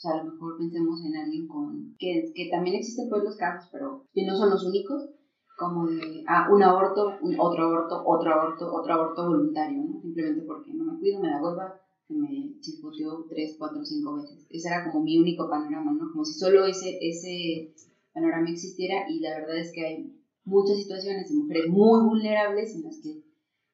O 0.00 0.02
sea, 0.02 0.12
a 0.12 0.24
lo 0.24 0.32
mejor 0.32 0.56
pensemos 0.56 1.04
en 1.04 1.14
alguien 1.14 1.46
con, 1.46 1.94
que, 1.98 2.32
que 2.34 2.48
también 2.48 2.76
existen 2.76 3.10
pues 3.10 3.22
los 3.22 3.36
casos, 3.36 3.68
pero 3.70 4.06
que 4.14 4.24
no 4.24 4.34
son 4.34 4.48
los 4.48 4.64
únicos, 4.64 5.10
como 5.58 5.86
de, 5.86 6.24
ah, 6.26 6.48
un 6.50 6.62
aborto, 6.62 7.18
otro 7.38 7.64
aborto, 7.64 8.02
otro 8.06 8.32
aborto, 8.32 8.72
otro 8.72 8.94
aborto 8.94 9.28
voluntario, 9.28 9.84
¿no? 9.84 10.00
Simplemente 10.00 10.40
porque 10.46 10.72
no 10.72 10.90
me 10.90 10.98
cuido, 10.98 11.20
me 11.20 11.28
da 11.28 11.42
hueva, 11.42 11.78
se 12.08 12.14
me 12.14 12.58
chispoteó 12.60 13.26
tres, 13.28 13.56
cuatro, 13.58 13.84
cinco 13.84 14.14
veces. 14.14 14.46
Ese 14.48 14.68
era 14.68 14.90
como 14.90 15.04
mi 15.04 15.18
único 15.18 15.50
panorama, 15.50 15.92
¿no? 15.92 16.10
Como 16.10 16.24
si 16.24 16.32
solo 16.32 16.64
ese, 16.64 16.96
ese 17.02 17.74
panorama 18.14 18.48
existiera 18.48 19.04
y 19.06 19.20
la 19.20 19.34
verdad 19.34 19.58
es 19.58 19.70
que 19.74 19.84
hay 19.84 20.16
muchas 20.44 20.78
situaciones 20.78 21.28
de 21.28 21.36
mujeres 21.36 21.68
muy 21.68 22.08
vulnerables 22.08 22.74
en 22.74 22.84
las 22.84 23.02
que 23.02 23.22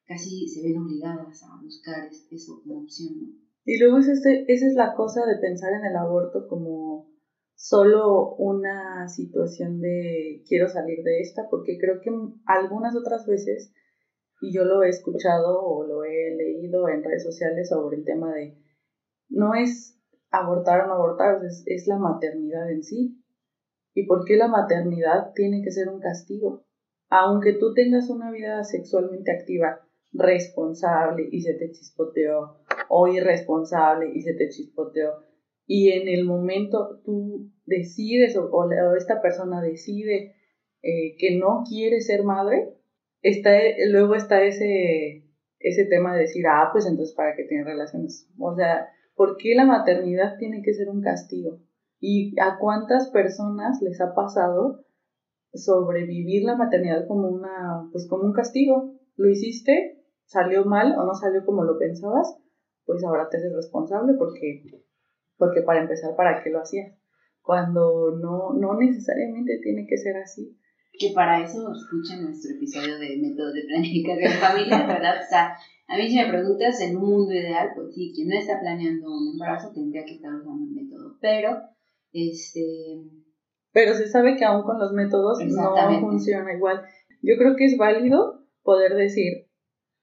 casi 0.05 0.45
se 0.45 0.61
ven 0.61 0.77
obligadas 0.77 1.41
a 1.43 1.55
buscar 1.63 2.09
eso 2.31 2.59
como 2.61 2.81
opción. 2.81 3.15
¿no? 3.15 3.46
Y 3.67 3.79
luego 3.79 3.97
es 3.97 4.07
este, 4.07 4.45
esa 4.47 4.65
es 4.65 4.75
la 4.75 4.93
cosa 4.93 5.25
de 5.25 5.41
pensar 5.41 5.73
en 5.73 5.83
el 5.83 5.97
aborto 5.97 6.47
como 6.47 7.11
solo 7.53 8.33
una 8.35 9.09
situación 9.09 9.81
de 9.81 10.41
quiero 10.47 10.69
salir 10.69 11.03
de 11.03 11.19
esta, 11.19 11.49
porque 11.49 11.77
creo 11.77 11.99
que 11.99 12.09
algunas 12.45 12.95
otras 12.95 13.27
veces, 13.27 13.73
y 14.39 14.55
yo 14.55 14.63
lo 14.63 14.83
he 14.83 14.87
escuchado 14.87 15.59
o 15.61 15.85
lo 15.85 16.05
he 16.05 16.33
leído 16.37 16.87
en 16.87 17.03
redes 17.03 17.23
sociales 17.23 17.67
sobre 17.67 17.97
el 17.97 18.05
tema 18.05 18.33
de, 18.33 18.57
no 19.27 19.53
es 19.53 19.99
abortar 20.31 20.85
o 20.85 20.87
no 20.87 20.93
abortar, 20.93 21.43
es, 21.43 21.65
es 21.65 21.87
la 21.87 21.97
maternidad 21.97 22.71
en 22.71 22.83
sí. 22.83 23.21
¿Y 23.93 24.07
por 24.07 24.23
qué 24.23 24.37
la 24.37 24.47
maternidad 24.47 25.33
tiene 25.35 25.61
que 25.61 25.71
ser 25.71 25.89
un 25.89 25.99
castigo? 25.99 26.63
Aunque 27.09 27.51
tú 27.51 27.73
tengas 27.73 28.09
una 28.09 28.31
vida 28.31 28.63
sexualmente 28.63 29.29
activa, 29.33 29.81
responsable 30.13 31.27
y 31.29 31.41
se 31.41 31.53
te 31.55 31.69
chispoteó, 31.69 32.59
o 32.89 33.07
irresponsable 33.07 34.11
y 34.13 34.21
se 34.21 34.33
te 34.33 34.49
chispoteó, 34.49 35.27
y 35.67 35.91
en 35.91 36.07
el 36.07 36.25
momento 36.25 37.01
tú 37.03 37.51
decides 37.65 38.37
o, 38.37 38.69
esta 38.95 39.21
persona 39.21 39.61
decide 39.61 40.35
eh, 40.81 41.15
que 41.19 41.37
no 41.37 41.63
quiere 41.67 41.99
ser 41.99 42.23
madre, 42.23 42.73
está, 43.21 43.51
luego 43.89 44.15
está 44.15 44.43
ese, 44.43 45.25
ese 45.59 45.85
tema 45.85 46.15
de 46.15 46.21
decir, 46.21 46.45
ah, 46.47 46.69
pues 46.71 46.87
entonces 46.87 47.13
para 47.15 47.35
qué 47.35 47.43
tiene 47.43 47.65
relaciones. 47.65 48.29
O 48.39 48.55
sea, 48.55 48.87
¿por 49.15 49.35
qué 49.37 49.55
la 49.55 49.65
maternidad 49.65 50.37
tiene 50.37 50.61
que 50.63 50.73
ser 50.73 50.89
un 50.89 51.01
castigo? 51.01 51.59
¿Y 51.99 52.39
a 52.39 52.57
cuántas 52.59 53.09
personas 53.09 53.81
les 53.81 53.99
ha 53.99 54.13
pasado 54.13 54.85
sobrevivir 55.53 56.43
la 56.43 56.55
maternidad 56.55 57.07
como 57.07 57.27
una, 57.27 57.89
pues 57.91 58.07
como 58.07 58.23
un 58.23 58.33
castigo? 58.33 58.93
¿Lo 59.17 59.29
hiciste? 59.29 60.05
¿Salió 60.25 60.63
mal 60.65 60.93
o 60.97 61.05
no 61.05 61.13
salió 61.13 61.45
como 61.45 61.63
lo 61.63 61.77
pensabas? 61.77 62.37
Pues 62.87 63.03
ahora 63.03 63.29
te 63.29 63.37
haces 63.37 63.53
responsable 63.53 64.13
porque 64.17 64.63
porque 65.37 65.61
para 65.61 65.81
empezar, 65.81 66.15
¿para 66.15 66.41
qué 66.41 66.49
lo 66.49 66.61
hacías? 66.61 66.97
Cuando 67.41 68.17
no, 68.19 68.53
no 68.53 68.77
necesariamente 68.79 69.59
tiene 69.61 69.85
que 69.85 69.97
ser 69.97 70.17
así. 70.17 70.57
Que 70.99 71.11
para 71.13 71.43
eso 71.43 71.71
escuchen 71.71 72.23
nuestro 72.23 72.55
episodio 72.55 72.97
de 72.97 73.17
métodos 73.21 73.53
de 73.53 73.65
planificación 73.67 74.31
familiar, 74.41 74.87
¿verdad? 74.87 75.21
O 75.21 75.29
sea, 75.29 75.55
a 75.87 75.97
mí 75.97 76.09
si 76.09 76.15
me 76.15 76.29
preguntas 76.29 76.81
en 76.81 76.97
un 76.97 77.09
mundo 77.09 77.33
ideal, 77.33 77.69
pues 77.75 77.93
sí, 77.93 78.11
quien 78.15 78.29
no 78.29 78.37
está 78.37 78.59
planeando 78.59 79.07
un 79.07 79.33
embarazo 79.33 79.71
tendría 79.73 80.03
que 80.05 80.15
estar 80.15 80.33
usando 80.33 80.65
el 80.65 80.71
método, 80.71 81.17
pero 81.21 81.59
este... 82.13 83.03
Pero 83.73 83.93
se 83.93 84.07
sabe 84.07 84.37
que 84.37 84.45
aún 84.45 84.63
con 84.63 84.79
los 84.79 84.91
métodos 84.93 85.37
no 85.45 85.99
funciona 85.99 86.53
igual. 86.53 86.81
Yo 87.21 87.35
creo 87.37 87.55
que 87.55 87.65
es 87.65 87.77
válido 87.77 88.41
poder 88.63 88.95
decir, 88.95 89.47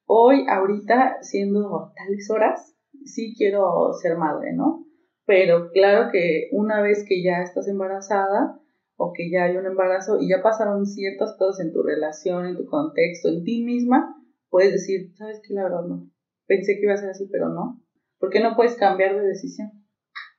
hoy, 0.05 0.47
ahorita, 0.49 1.17
siendo 1.23 1.93
tales 1.97 2.31
horas, 2.31 2.74
sí 3.05 3.35
quiero 3.37 3.93
ser 3.93 4.17
madre, 4.17 4.53
¿no? 4.55 4.85
pero 5.27 5.71
claro 5.73 6.11
que 6.13 6.49
una 6.53 6.83
vez 6.83 7.05
que 7.09 7.23
ya 7.23 7.43
estás 7.43 7.69
embarazada 7.69 8.61
o 8.97 9.13
que 9.13 9.31
ya 9.31 9.45
hay 9.45 9.57
un 9.57 9.67
embarazo 9.67 10.21
y 10.21 10.29
ya 10.29 10.43
pasaron 10.43 10.87
ciertas 10.87 11.35
cosas 11.39 11.67
en 11.67 11.73
tu 11.73 11.83
relación, 11.83 12.47
en 12.47 12.57
tu 12.57 12.67
contexto, 12.67 13.29
en 13.29 13.43
ti 13.43 13.63
misma, 13.65 14.15
puedes 14.51 14.73
decir, 14.73 15.15
sabes 15.17 15.41
que 15.47 15.55
la 15.55 15.65
verdad 15.65 15.85
no, 15.89 16.11
pensé 16.47 16.75
que 16.75 16.83
iba 16.83 16.95
a 16.95 16.99
ser 16.99 17.11
así, 17.11 17.29
pero 17.31 17.49
no. 17.49 17.81
¿Por 18.19 18.31
qué 18.31 18.41
no 18.41 18.55
puedes 18.55 18.77
cambiar 18.77 19.17
de 19.17 19.27
decisión? 19.27 19.71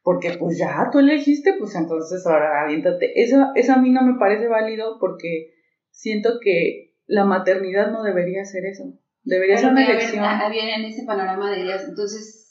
Porque 0.02 0.36
pues 0.40 0.58
ya 0.58 0.90
tú 0.92 1.00
elegiste, 1.00 1.54
pues 1.60 1.76
entonces 1.76 2.26
ahora 2.26 2.64
aviéntate. 2.64 3.22
Eso, 3.22 3.52
eso 3.56 3.74
a 3.74 3.82
mí 3.82 3.92
no 3.92 4.04
me 4.04 4.18
parece 4.20 4.48
válido 4.48 4.98
porque 5.00 5.52
siento 5.90 6.40
que 6.42 6.94
la 7.08 7.26
maternidad 7.26 7.92
no 7.92 8.04
debería 8.04 8.46
ser 8.46 8.66
eso. 8.66 8.84
Debería 9.24 9.58
ser 9.58 9.72
una 9.72 9.84
elección. 9.84 10.24
en 10.24 10.86
ese 10.86 11.06
panorama 11.06 11.56
dirías, 11.56 11.88
entonces 11.90 12.45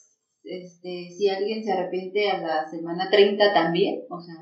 este, 0.44 1.08
si 1.08 1.28
alguien 1.28 1.64
se 1.64 1.72
arrepiente 1.72 2.30
a 2.30 2.40
la 2.40 2.68
semana 2.68 3.08
30 3.10 3.52
también, 3.52 4.02
o 4.08 4.20
sea... 4.20 4.34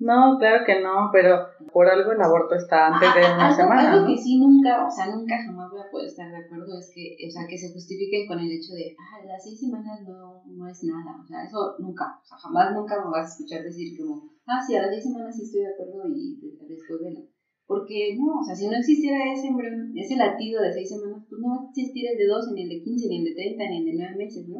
No, 0.00 0.40
claro 0.40 0.64
que 0.64 0.80
no, 0.80 1.12
pero 1.12 1.44
por 1.72 1.84
algo 1.84 2.12
el 2.12 2.24
aborto 2.24 2.56
está 2.56 2.88
antes 2.88 3.12
de 3.12 3.20
una 3.20 3.52
algo, 3.52 3.56
semana. 3.56 3.92
Algo 3.92 4.08
que 4.08 4.16
sí 4.16 4.40
nunca, 4.40 4.86
o 4.86 4.90
sea, 4.90 5.12
nunca 5.12 5.36
jamás 5.36 5.68
voy 5.68 5.80
a 5.80 5.90
poder 5.92 6.08
estar 6.08 6.24
de 6.24 6.40
acuerdo 6.40 6.72
es 6.80 6.88
que, 6.88 7.20
o 7.20 7.28
sea, 7.28 7.44
que 7.44 7.58
se 7.58 7.68
justifiquen 7.68 8.24
con 8.24 8.40
el 8.40 8.48
hecho 8.48 8.72
de, 8.72 8.96
ah, 8.96 9.20
las 9.28 9.44
seis 9.44 9.60
semanas 9.60 10.00
no, 10.08 10.40
no 10.48 10.64
es 10.68 10.80
nada, 10.84 11.20
o 11.20 11.26
sea, 11.28 11.44
eso 11.44 11.76
nunca, 11.80 12.16
o 12.16 12.24
sea, 12.24 12.38
jamás 12.40 12.72
nunca 12.72 12.96
me 12.96 13.12
vas 13.12 13.28
a 13.28 13.32
escuchar 13.36 13.60
decir 13.60 13.92
como, 14.00 14.24
ah, 14.48 14.56
sí, 14.64 14.72
a 14.72 14.88
las 14.88 14.90
seis 14.90 15.04
semanas 15.04 15.36
sí 15.36 15.44
estoy 15.44 15.68
de 15.68 15.72
acuerdo 15.76 16.08
y 16.08 16.40
después 16.64 17.00
de 17.04 17.12
la... 17.12 17.20
Porque 17.68 18.16
no, 18.18 18.40
o 18.40 18.42
sea, 18.42 18.56
si 18.56 18.66
no 18.66 18.74
existiera 18.74 19.20
ese 19.30 19.46
ese 19.94 20.16
latido 20.16 20.60
de 20.60 20.72
seis 20.72 20.88
semanas, 20.88 21.22
pues 21.28 21.38
no 21.44 21.54
va 21.54 21.62
a 21.62 21.68
existir 21.68 22.02
el 22.08 22.18
de 22.18 22.26
12, 22.26 22.50
ni 22.56 22.62
el 22.64 22.68
de 22.68 22.82
15, 22.82 23.06
ni 23.06 23.18
el 23.20 23.24
de 23.30 23.34
30, 23.36 23.68
ni 23.68 23.78
el 23.78 23.84
de 23.84 23.94
9 23.94 24.16
meses, 24.16 24.48
¿no? 24.48 24.58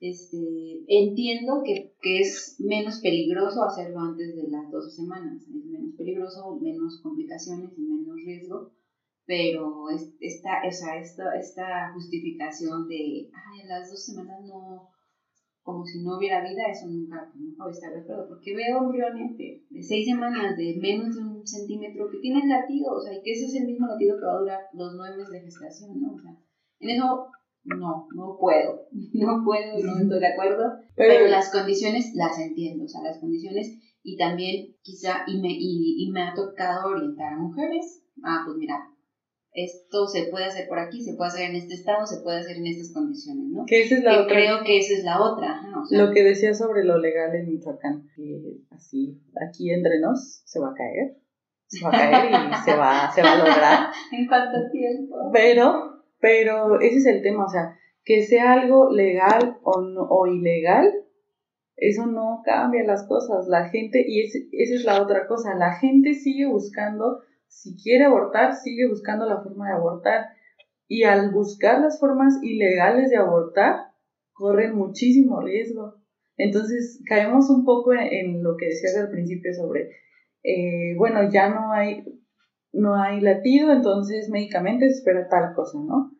Este, 0.00 0.82
entiendo 0.88 1.62
que, 1.62 1.92
que, 2.00 2.20
es 2.20 2.56
menos 2.58 3.00
peligroso 3.00 3.62
hacerlo 3.62 4.00
antes 4.00 4.34
de 4.34 4.48
las 4.48 4.70
12 4.70 4.90
semanas, 4.90 5.42
es 5.42 5.64
menos 5.66 5.94
peligroso, 5.96 6.58
menos 6.60 7.00
complicaciones 7.02 7.70
y 7.76 7.82
menos 7.82 8.16
riesgo, 8.16 8.72
pero 9.26 9.90
esta, 10.18 10.62
o 10.66 10.72
sea, 10.72 10.98
esta, 10.98 11.38
esta 11.38 11.92
justificación 11.92 12.88
de, 12.88 13.30
ay, 13.32 13.68
las 13.68 13.90
dos 13.90 14.02
semanas 14.02 14.40
no, 14.46 14.88
como 15.62 15.84
si 15.84 16.02
no 16.02 16.16
hubiera 16.16 16.42
vida, 16.42 16.62
eso 16.70 16.88
nunca, 16.88 17.30
nunca 17.34 17.64
voy 17.64 17.72
a 17.72 17.74
estar 17.74 17.92
de 17.92 18.00
acuerdo, 18.00 18.26
porque 18.28 18.56
veo 18.56 18.78
embriones 18.78 19.36
de, 19.36 19.62
de 19.68 19.82
seis 19.82 20.06
semanas, 20.06 20.56
de 20.56 20.78
menos 20.80 21.14
de 21.14 21.22
un 21.22 21.46
centímetro, 21.46 22.08
que 22.10 22.18
tienen 22.18 22.48
latido, 22.48 22.94
o 22.94 23.00
sea, 23.00 23.14
y 23.14 23.22
que 23.22 23.32
ese 23.32 23.44
es 23.44 23.54
el 23.54 23.66
mismo 23.66 23.86
latido 23.86 24.16
que 24.18 24.24
va 24.24 24.32
a 24.32 24.40
durar 24.40 24.60
los 24.72 24.94
nueve 24.96 25.18
meses 25.18 25.32
de 25.32 25.40
gestación, 25.42 26.00
¿no? 26.00 26.14
O 26.14 26.18
sea, 26.18 26.34
en 26.80 26.90
eso 26.90 27.26
no, 27.64 28.08
no 28.14 28.36
puedo, 28.38 28.86
no 29.12 29.42
puedo, 29.44 29.78
no 29.78 29.98
estoy 30.00 30.20
de 30.20 30.26
acuerdo, 30.26 30.64
pero, 30.96 31.28
las 31.28 31.50
condiciones 31.50 32.12
las 32.14 32.38
entiendo, 32.38 32.84
o 32.84 32.88
sea, 32.88 33.02
las 33.02 33.18
condiciones 33.18 33.78
y 34.02 34.16
también 34.16 34.76
quizá, 34.82 35.24
y 35.26 35.40
me, 35.40 35.50
y, 35.50 36.04
y 36.04 36.10
me 36.10 36.22
ha 36.22 36.34
tocado 36.34 36.90
orientar 36.90 37.34
a 37.34 37.38
mujeres, 37.38 38.02
ah, 38.24 38.42
pues 38.46 38.56
mira, 38.56 38.76
esto 39.52 40.06
se 40.06 40.28
puede 40.30 40.44
hacer 40.44 40.68
por 40.68 40.78
aquí, 40.78 41.02
se 41.02 41.14
puede 41.14 41.28
hacer 41.28 41.50
en 41.50 41.56
este 41.56 41.74
estado, 41.74 42.06
se 42.06 42.20
puede 42.22 42.38
hacer 42.38 42.56
en 42.56 42.66
estas 42.66 42.92
condiciones, 42.92 43.46
¿no? 43.50 43.64
Que 43.66 43.82
esa 43.82 43.96
es 43.96 44.04
la 44.04 44.22
otra. 44.22 44.34
Creo 44.34 44.64
que 44.64 44.78
esa 44.78 44.94
es 44.94 45.04
la 45.04 45.20
otra. 45.20 45.60
lo 45.90 46.12
que 46.12 46.22
decía 46.22 46.54
sobre 46.54 46.84
lo 46.84 46.98
legal 46.98 47.34
en 47.34 47.48
Michoacán, 47.48 48.06
que 48.14 48.58
así, 48.70 49.20
aquí 49.48 49.70
entre 49.72 50.00
nos, 50.00 50.42
se 50.44 50.60
va 50.60 50.70
a 50.70 50.74
caer, 50.74 51.16
se 51.66 51.84
va 51.84 51.90
a 51.90 51.92
caer 51.92 52.30
y 52.30 52.54
se 52.64 52.76
va, 52.76 53.10
se 53.12 53.22
va 53.22 53.32
a 53.32 53.38
lograr. 53.38 53.90
¿En 54.12 54.26
cuánto 54.28 54.58
tiempo? 54.70 55.16
Pero 55.32 55.99
pero 56.20 56.80
ese 56.80 56.98
es 56.98 57.06
el 57.06 57.22
tema, 57.22 57.44
o 57.44 57.48
sea, 57.48 57.76
que 58.04 58.22
sea 58.22 58.52
algo 58.52 58.90
legal 58.90 59.58
o, 59.62 59.80
no, 59.80 60.02
o 60.02 60.26
ilegal, 60.26 60.92
eso 61.76 62.06
no 62.06 62.42
cambia 62.44 62.84
las 62.84 63.06
cosas. 63.06 63.48
La 63.48 63.68
gente, 63.70 64.04
y 64.06 64.20
esa 64.20 64.38
es 64.52 64.84
la 64.84 65.02
otra 65.02 65.26
cosa, 65.26 65.54
la 65.54 65.74
gente 65.74 66.14
sigue 66.14 66.46
buscando, 66.46 67.20
si 67.48 67.76
quiere 67.76 68.04
abortar, 68.04 68.54
sigue 68.54 68.86
buscando 68.88 69.26
la 69.26 69.42
forma 69.42 69.68
de 69.68 69.74
abortar. 69.74 70.26
Y 70.86 71.04
al 71.04 71.30
buscar 71.30 71.80
las 71.80 71.98
formas 71.98 72.34
ilegales 72.42 73.10
de 73.10 73.16
abortar, 73.16 73.76
corren 74.32 74.74
muchísimo 74.74 75.40
riesgo. 75.40 75.96
Entonces, 76.36 77.02
caemos 77.06 77.48
un 77.50 77.64
poco 77.64 77.92
en, 77.92 78.42
lo 78.42 78.56
que 78.56 78.66
decías 78.66 78.96
al 78.96 79.10
principio 79.10 79.52
sobre, 79.54 79.90
eh, 80.42 80.94
bueno, 80.96 81.30
ya 81.30 81.48
no 81.48 81.72
hay, 81.72 82.04
no 82.72 82.94
hay 82.94 83.20
latido, 83.20 83.72
entonces 83.72 84.28
médicamente 84.30 84.88
se 84.88 84.98
espera 84.98 85.28
tal 85.28 85.54
cosa, 85.54 85.78
¿no? 85.82 86.12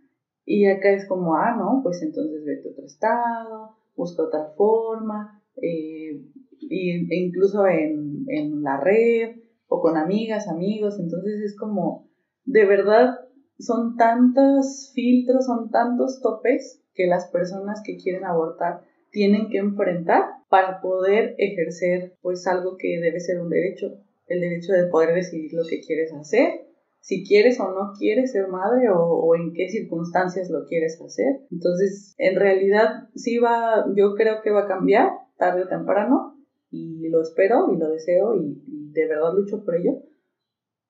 Y 0.44 0.66
acá 0.66 0.90
es 0.90 1.06
como, 1.06 1.36
ah, 1.36 1.54
no, 1.56 1.80
pues 1.82 2.02
entonces 2.02 2.44
vete 2.44 2.68
a 2.68 2.72
otro 2.72 2.84
estado, 2.84 3.76
busca 3.94 4.22
otra 4.22 4.50
forma, 4.56 5.42
eh, 5.62 6.22
e 6.68 7.16
incluso 7.16 7.66
en, 7.66 8.24
en 8.28 8.62
la 8.62 8.78
red 8.78 9.36
o 9.68 9.80
con 9.80 9.96
amigas, 9.96 10.48
amigos, 10.48 10.98
entonces 10.98 11.40
es 11.40 11.56
como, 11.56 12.08
de 12.44 12.64
verdad, 12.64 13.10
son 13.58 13.96
tantos 13.96 14.90
filtros, 14.94 15.46
son 15.46 15.70
tantos 15.70 16.20
topes 16.20 16.82
que 16.94 17.06
las 17.06 17.30
personas 17.30 17.80
que 17.84 17.96
quieren 17.96 18.24
abortar 18.24 18.80
tienen 19.10 19.48
que 19.48 19.58
enfrentar 19.58 20.24
para 20.48 20.80
poder 20.80 21.34
ejercer 21.38 22.16
pues 22.22 22.46
algo 22.46 22.76
que 22.76 22.98
debe 23.00 23.20
ser 23.20 23.40
un 23.40 23.50
derecho, 23.50 23.98
el 24.30 24.40
derecho 24.40 24.72
de 24.72 24.86
poder 24.86 25.14
decidir 25.14 25.52
lo 25.52 25.62
que 25.68 25.80
quieres 25.80 26.12
hacer, 26.14 26.66
si 27.00 27.26
quieres 27.26 27.58
o 27.60 27.72
no 27.72 27.92
quieres 27.98 28.32
ser 28.32 28.48
madre 28.48 28.88
o, 28.94 29.34
en 29.34 29.52
qué 29.52 29.68
circunstancias 29.68 30.50
lo 30.50 30.64
quieres 30.66 31.00
hacer. 31.00 31.40
Entonces, 31.50 32.14
en 32.18 32.36
realidad 32.36 33.08
sí 33.14 33.38
va, 33.38 33.86
yo 33.96 34.14
creo 34.14 34.40
que 34.42 34.50
va 34.50 34.60
a 34.60 34.68
cambiar 34.68 35.10
tarde 35.36 35.64
o 35.64 35.68
temprano 35.68 36.36
y 36.70 37.08
lo 37.08 37.22
espero 37.22 37.72
y 37.72 37.78
lo 37.78 37.90
deseo 37.90 38.34
y, 38.36 38.62
y 38.66 38.92
de 38.92 39.08
verdad 39.08 39.34
lucho 39.34 39.64
por 39.64 39.76
ello. 39.76 40.02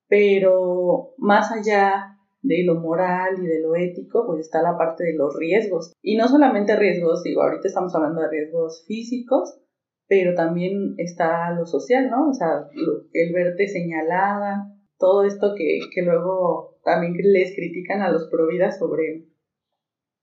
Pero 0.09 1.15
más 1.17 1.53
allá 1.53 2.19
de 2.43 2.65
lo 2.65 2.75
moral 2.75 3.37
y 3.39 3.47
de 3.47 3.61
lo 3.61 3.77
ético, 3.77 4.27
pues 4.27 4.41
está 4.41 4.63
la 4.63 4.77
parte 4.77 5.05
de 5.05 5.15
los 5.15 5.35
riesgos. 5.37 5.93
Y 6.03 6.17
no 6.17 6.29
solamente 6.29 6.77
riesgos, 6.77 7.23
digo, 7.23 7.43
ahorita 7.43 7.69
estamos 7.69 7.95
hablando 7.95 8.21
de 8.21 8.31
riesgos 8.31 8.85
físicos, 8.87 9.61
pero 10.11 10.35
también 10.35 10.95
está 10.97 11.53
lo 11.53 11.65
social, 11.67 12.11
¿no? 12.11 12.31
O 12.31 12.35
sea, 12.35 12.67
el 13.13 13.33
verte 13.33 13.69
señalada, 13.69 14.67
todo 14.99 15.25
esto 15.25 15.55
que, 15.57 15.79
que 15.95 16.03
luego 16.03 16.81
también 16.83 17.15
les 17.23 17.55
critican 17.55 18.03
a 18.03 18.11
los 18.11 18.29
providas 18.29 18.77
sobre, 18.77 19.29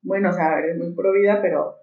bueno, 0.02 0.32
o 0.32 0.34
sea, 0.34 0.60
eres 0.60 0.78
muy 0.78 0.94
provida, 0.94 1.40
pero 1.42 1.76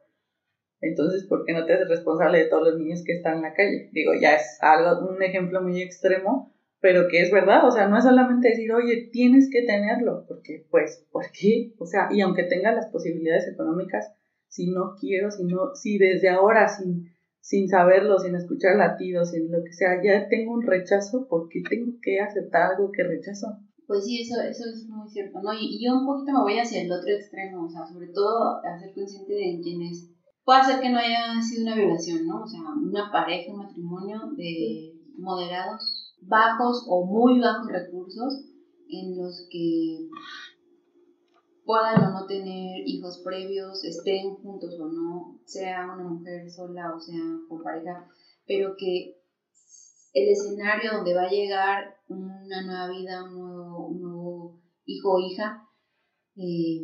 entonces, 0.83 1.27
¿por 1.27 1.47
qué 1.47 1.55
no 1.55 1.65
te 1.65 1.73
haces 1.73 1.89
responsable 1.89 2.41
de 2.41 2.51
todos 2.51 2.69
los 2.69 2.79
niños 2.79 3.03
que 3.07 3.15
están 3.15 3.37
en 3.37 3.43
la 3.43 3.55
calle? 3.55 3.89
Digo, 3.93 4.13
ya 4.21 4.35
es 4.35 4.59
algo, 4.61 5.09
un 5.09 5.23
ejemplo 5.23 5.63
muy 5.63 5.81
extremo, 5.81 6.55
pero 6.81 7.09
que 7.09 7.23
es 7.23 7.33
verdad, 7.33 7.67
o 7.67 7.71
sea, 7.71 7.89
no 7.89 7.97
es 7.97 8.05
solamente 8.05 8.49
decir, 8.49 8.71
oye, 8.71 9.09
tienes 9.13 9.49
que 9.51 9.63
tenerlo, 9.63 10.27
porque 10.29 10.67
pues, 10.71 11.07
¿por 11.11 11.25
qué? 11.33 11.73
O 11.79 11.87
sea, 11.87 12.09
y 12.11 12.21
aunque 12.21 12.43
tenga 12.43 12.71
las 12.71 12.87
posibilidades 12.89 13.49
económicas, 13.49 14.13
si 14.47 14.71
no 14.71 14.95
quiero, 15.01 15.31
si 15.31 15.45
no, 15.45 15.75
si 15.75 15.97
desde 15.97 16.29
ahora, 16.29 16.69
sin, 16.69 17.14
sin 17.45 17.69
saberlo, 17.69 18.19
sin 18.19 18.35
escuchar 18.35 18.77
latidos, 18.77 19.29
sin 19.29 19.53
lo 19.53 19.63
que 19.63 19.73
sea, 19.75 20.01
ya 20.03 20.27
tengo 20.29 20.55
un 20.55 20.63
rechazo, 20.63 21.29
¿por 21.29 21.47
qué 21.51 21.61
tengo 21.69 21.93
que 22.01 22.19
aceptar 22.19 22.73
algo 22.73 22.91
que 22.91 23.05
rechazo? 23.05 23.49
Pues 23.87 24.07
sí, 24.07 24.23
eso, 24.23 24.41
eso 24.41 24.65
es 24.65 24.89
muy 24.89 25.07
cierto, 25.07 25.43
¿no? 25.43 25.53
Y, 25.53 25.77
yo 25.77 25.93
un 25.93 26.07
poquito 26.07 26.33
me 26.33 26.41
voy 26.41 26.59
hacia 26.59 26.81
el 26.81 26.91
otro 26.91 27.13
extremo, 27.13 27.67
o 27.67 27.69
sea, 27.69 27.85
sobre 27.85 28.09
todo 28.15 28.65
a 28.65 28.79
ser 28.81 28.95
consciente 28.95 29.35
de 29.35 29.61
quienes 29.63 30.09
puede 30.43 30.65
ser 30.65 30.81
que 30.81 30.89
no 30.89 30.97
haya 30.97 31.37
sido 31.43 31.65
una 31.65 31.77
violación, 31.77 32.27
¿no? 32.27 32.45
O 32.45 32.47
sea, 32.47 32.61
una 32.83 33.13
pareja, 33.13 33.53
un 33.53 33.59
matrimonio 33.59 34.21
de 34.39 34.95
moderados, 35.19 36.17
bajos 36.23 36.87
o 36.89 37.05
muy 37.05 37.41
bajos 37.41 37.69
recursos 37.69 38.41
en 38.89 39.19
los 39.19 39.47
que 39.51 40.09
puedan 41.65 42.05
o 42.05 42.11
no 42.11 42.27
tener 42.27 42.83
hijos 42.87 43.23
previos, 43.25 43.85
estén 43.85 44.35
juntos 44.37 44.79
o 44.79 44.87
no, 44.87 45.41
sea 45.45 45.93
una 45.95 46.09
mujer 46.09 46.51
sola 46.51 46.95
o 46.95 47.01
sea 47.01 47.21
con 47.49 47.63
pareja, 47.63 48.09
pero 48.47 48.75
que 48.79 49.17
el 50.13 50.29
escenario 50.29 50.93
donde 50.93 51.15
va 51.15 51.23
a 51.23 51.31
llegar 51.31 51.97
una 52.09 52.63
nueva 52.63 52.89
vida, 52.89 53.25
un 53.25 54.01
nuevo, 54.01 54.61
hijo 54.85 55.15
o 55.15 55.21
hija, 55.21 55.67
eh, 56.37 56.83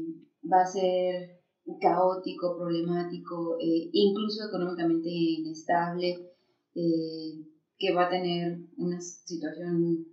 va 0.51 0.63
a 0.63 0.67
ser 0.67 1.41
caótico, 1.81 2.57
problemático, 2.57 3.57
eh, 3.61 3.91
incluso 3.93 4.49
económicamente 4.49 5.09
inestable, 5.09 6.33
eh, 6.75 7.45
que 7.79 7.95
va 7.95 8.07
a 8.07 8.11
tener 8.11 8.59
una 8.77 9.01
situación 9.01 10.07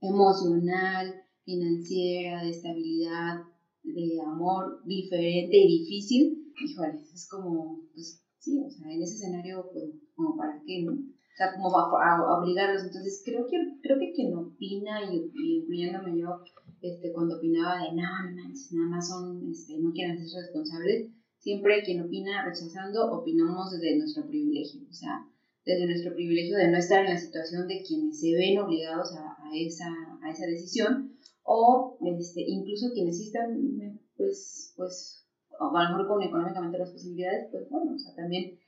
emocional, 0.00 1.14
financiera, 1.44 2.42
de 2.42 2.50
estabilidad, 2.50 3.42
de 3.82 4.20
amor 4.24 4.82
diferente 4.84 5.56
y 5.56 5.80
difícil, 5.80 6.52
híjole, 6.64 7.00
es 7.12 7.28
como, 7.28 7.80
pues 7.94 8.22
sí, 8.38 8.60
o 8.60 8.70
sea, 8.70 8.92
en 8.92 9.02
ese 9.02 9.14
escenario, 9.14 9.68
pues, 9.72 9.84
como 10.14 10.36
para 10.36 10.60
qué, 10.66 10.82
¿no? 10.82 10.92
O 10.92 11.36
sea, 11.36 11.52
como 11.54 11.76
a, 11.76 12.38
obligarlos. 12.38 12.84
Entonces, 12.84 13.22
creo 13.24 13.46
que, 13.46 13.56
creo 13.82 13.98
que 13.98 14.12
quien 14.12 14.34
opina, 14.34 15.00
y, 15.10 15.30
incluyéndome 15.58 16.18
yo, 16.18 16.42
este, 16.82 17.12
cuando 17.12 17.36
opinaba 17.36 17.82
de 17.82 17.94
no 17.94 18.02
nada 18.02 18.88
más 18.90 19.08
son, 19.08 19.48
este, 19.50 19.78
no 19.78 19.92
quieren 19.92 20.18
ser 20.18 20.42
responsables, 20.42 21.10
siempre 21.38 21.82
quien 21.84 22.02
opina 22.02 22.44
rechazando, 22.44 23.10
opinamos 23.12 23.70
desde 23.70 23.98
nuestro 23.98 24.26
privilegio, 24.26 24.82
o 24.88 24.92
sea, 24.92 25.26
desde 25.64 25.86
nuestro 25.86 26.14
privilegio 26.14 26.56
de 26.56 26.68
no 26.68 26.76
estar 26.76 27.04
en 27.04 27.14
la 27.14 27.20
situación 27.20 27.68
de 27.68 27.82
quienes 27.86 28.18
se 28.18 28.34
ven 28.34 28.58
obligados 28.58 29.12
a, 29.14 29.36
a 29.44 29.50
esa, 29.54 29.88
a 30.22 30.30
esa 30.30 30.46
decisión, 30.46 31.16
o 31.44 31.98
este, 32.18 32.42
incluso 32.46 32.92
quienes 32.92 33.18
sí 33.18 33.26
están, 33.26 34.00
pues, 34.16 34.72
pues, 34.76 35.26
a 35.58 35.64
lo 35.64 35.72
mejor 35.72 36.08
con 36.08 36.22
económicamente 36.22 36.78
las 36.78 36.90
posibilidades, 36.90 37.48
pues 37.50 37.68
bueno, 37.68 37.94
o 37.94 37.98
sea, 37.98 38.14
también 38.14 38.58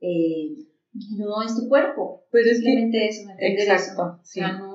eh, 0.00 0.54
no 1.16 1.42
es 1.42 1.54
tu 1.56 1.68
cuerpo, 1.68 2.24
Pero 2.30 2.52
simplemente 2.52 3.08
es 3.08 3.18
eso, 3.18 3.30
exacto, 3.38 4.02
O 4.20 4.24
sea, 4.24 4.58
no 4.58 4.74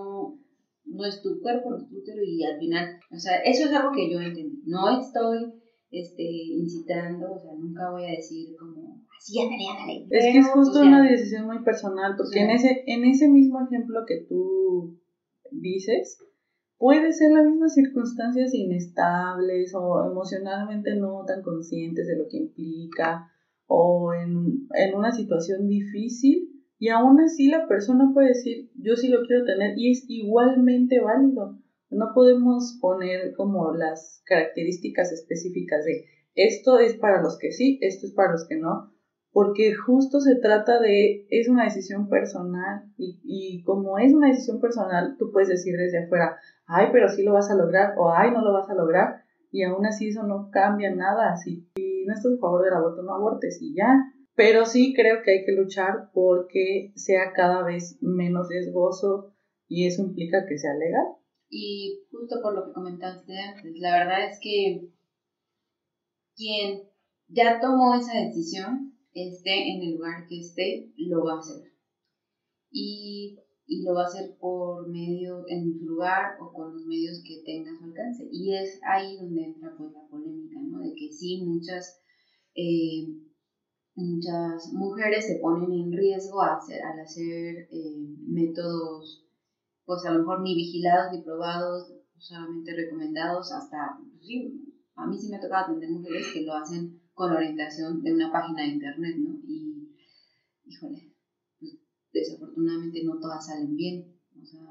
no 0.90 1.06
es 1.06 1.22
tu 1.22 1.40
cuerpo, 1.42 1.70
no 1.70 1.78
es 1.78 1.88
tu 1.88 1.98
útero 1.98 2.22
y 2.24 2.44
al 2.44 2.60
final, 2.60 3.00
o 3.12 3.20
sea, 3.20 3.38
eso 3.42 3.66
es 3.66 3.74
algo 3.74 3.92
que 3.92 4.12
yo 4.12 4.20
entendí. 4.20 4.62
No 4.66 4.90
estoy 5.00 5.54
este, 5.92 6.24
incitando, 6.24 7.32
o 7.34 7.40
sea, 7.40 7.54
nunca 7.54 7.92
voy 7.92 8.06
a 8.06 8.12
decir 8.12 8.56
como, 8.58 9.02
así 9.18 9.38
la 9.38 9.86
ley. 9.86 10.08
Es 10.10 10.26
que 10.26 10.38
es 10.40 10.48
justo 10.50 10.82
una 10.82 11.10
decisión 11.10 11.46
muy 11.46 11.64
personal, 11.64 12.16
porque 12.18 12.42
en, 12.42 12.50
ese, 12.50 12.84
en 12.88 13.06
ese 13.06 13.28
mismo 13.28 13.60
ejemplo 13.62 14.02
que 14.08 14.26
tú 14.28 15.00
dices, 15.52 16.20
puede 16.80 17.12
ser 17.12 17.32
las 17.32 17.46
mismas 17.46 17.76
circunstancias 17.76 18.54
inestables 18.54 19.76
o 19.76 20.04
emocionalmente 20.10 20.96
no 20.96 21.24
tan 21.28 21.44
conscientes 21.44 22.08
de 22.08 22.16
lo 22.16 22.28
que 22.28 22.38
implica 22.38 23.30
o 23.68 24.14
en, 24.14 24.68
en 24.74 24.96
una 24.96 25.12
situación 25.12 25.68
difícil 25.68 26.50
y 26.80 26.88
aún 26.90 27.20
así 27.20 27.50
la 27.50 27.68
persona 27.68 28.12
puede 28.14 28.30
decir, 28.30 28.72
yo 28.76 28.96
sí 28.96 29.10
lo 29.10 29.22
quiero 29.28 29.44
tener 29.44 29.78
y 29.78 29.92
es 29.92 30.06
igualmente 30.08 31.02
válido. 31.02 31.60
No 31.90 32.12
podemos 32.16 32.78
poner 32.80 33.34
como 33.36 33.74
las 33.74 34.24
características 34.26 35.12
específicas 35.12 35.84
de 35.84 36.06
esto 36.36 36.80
es 36.80 36.96
para 36.96 37.22
los 37.22 37.38
que 37.38 37.52
sí, 37.52 37.80
esto 37.82 38.06
es 38.06 38.14
para 38.14 38.32
los 38.32 38.48
que 38.48 38.56
no, 38.56 38.94
porque 39.32 39.74
justo 39.74 40.20
se 40.20 40.36
trata 40.36 40.80
de, 40.80 41.28
es 41.30 41.48
una 41.48 41.66
decisión 41.66 42.10
personal 42.10 42.92
y, 42.98 43.20
y 43.24 43.64
como 43.64 44.00
es 44.00 44.14
una 44.14 44.28
decisión 44.28 44.60
personal, 44.60 45.16
tú 45.18 45.32
puedes 45.32 45.50
decir 45.50 45.76
desde 45.78 46.06
afuera, 46.06 46.38
ay, 46.66 46.88
pero 46.92 47.10
sí 47.10 47.24
lo 47.24 47.34
vas 47.34 47.50
a 47.52 47.56
lograr 47.56 47.94
o 47.98 48.12
ay, 48.12 48.32
no 48.32 48.42
lo 48.42 48.54
vas 48.54 48.70
a 48.70 48.76
lograr 48.76 49.24
y 49.52 49.64
aún 49.64 49.86
así 49.86 50.10
eso 50.10 50.24
no 50.24 50.50
cambia 50.52 50.94
nada. 50.94 51.36
Si, 51.38 51.68
no 52.06 52.14
estás 52.14 52.34
a 52.38 52.40
favor 52.40 52.64
del 52.64 52.74
aborto, 52.74 53.02
no 53.02 53.14
abortes 53.14 53.60
y 53.62 53.76
ya. 53.76 54.14
Pero 54.36 54.66
sí 54.66 54.94
creo 54.96 55.22
que 55.24 55.32
hay 55.32 55.46
que 55.46 55.52
luchar 55.52 56.12
porque 56.14 56.94
sea 56.96 57.34
cada 57.34 57.64
vez 57.64 57.98
menos 58.02 58.48
riesgoso 58.50 59.34
y 59.68 59.88
eso 59.88 60.04
implica 60.04 60.46
que 60.48 60.58
sea 60.58 60.74
legal. 60.76 61.06
Y 61.50 62.06
justo 62.12 62.38
por 62.42 62.54
lo 62.54 62.66
que 62.66 62.74
comentaste 62.74 63.38
antes, 63.38 63.74
la 63.80 63.92
verdad 63.92 64.30
es 64.30 64.40
que 64.42 64.88
quien 66.36 66.84
ya 67.28 67.60
tomó 67.60 67.96
esa 67.96 68.18
decisión, 68.18 68.94
esté 69.14 69.74
en 69.74 69.82
el 69.82 69.96
lugar 69.96 70.28
que 70.28 70.40
esté, 70.40 70.92
lo 70.98 71.24
va 71.24 71.36
a 71.36 71.40
hacer. 71.40 71.72
Y, 72.72 73.40
y 73.66 73.84
lo 73.84 73.96
va 73.96 74.04
a 74.04 74.08
hacer 74.08 74.38
por 74.40 74.88
medio, 74.90 75.44
en 75.48 75.74
su 75.74 75.86
lugar 75.86 76.38
o 76.40 76.54
con 76.54 76.74
los 76.74 76.86
medios 76.86 77.22
que 77.24 77.42
tenga 77.46 77.72
a 77.72 77.78
su 77.78 77.86
alcance. 77.86 78.28
Y 78.32 78.56
es 78.56 78.80
ahí 78.84 79.18
donde 79.18 79.44
entra 79.44 79.76
pues 79.78 79.92
la 79.94 80.08
polémica, 80.10 80.60
¿no? 80.62 80.80
De 80.80 80.94
que 80.96 81.12
sí, 81.12 81.44
muchas... 81.46 82.02
Eh, 82.56 83.08
muchas 84.00 84.72
mujeres 84.74 85.28
se 85.28 85.40
ponen 85.40 85.72
en 85.74 85.92
riesgo 85.92 86.42
al 86.42 86.58
hacer, 86.58 87.68
eh, 87.70 87.98
métodos, 88.28 89.26
pues 89.86 90.06
a 90.06 90.12
lo 90.12 90.20
mejor 90.20 90.42
ni 90.42 90.56
vigilados 90.56 91.12
ni 91.12 91.22
probados, 91.22 91.92
solamente 92.18 92.76
recomendados, 92.76 93.52
hasta, 93.52 93.98
pues 93.98 94.30
a 94.96 95.08
mí 95.08 95.18
sí 95.18 95.30
me 95.30 95.38
ha 95.38 95.42
tocado 95.42 95.66
atender 95.66 95.90
mujeres 95.90 96.28
que 96.34 96.44
lo 96.44 96.54
hacen 96.54 96.99
con 97.20 97.34
orientación 97.34 98.02
de 98.02 98.14
una 98.14 98.32
página 98.32 98.62
de 98.64 98.70
internet, 98.70 99.18
¿no? 99.18 99.42
Y, 99.46 99.94
híjole, 100.66 101.12
pues, 101.60 101.78
desafortunadamente 102.14 103.04
no 103.04 103.20
todas 103.20 103.46
salen 103.46 103.76
bien, 103.76 104.16
o 104.42 104.46
sea, 104.46 104.62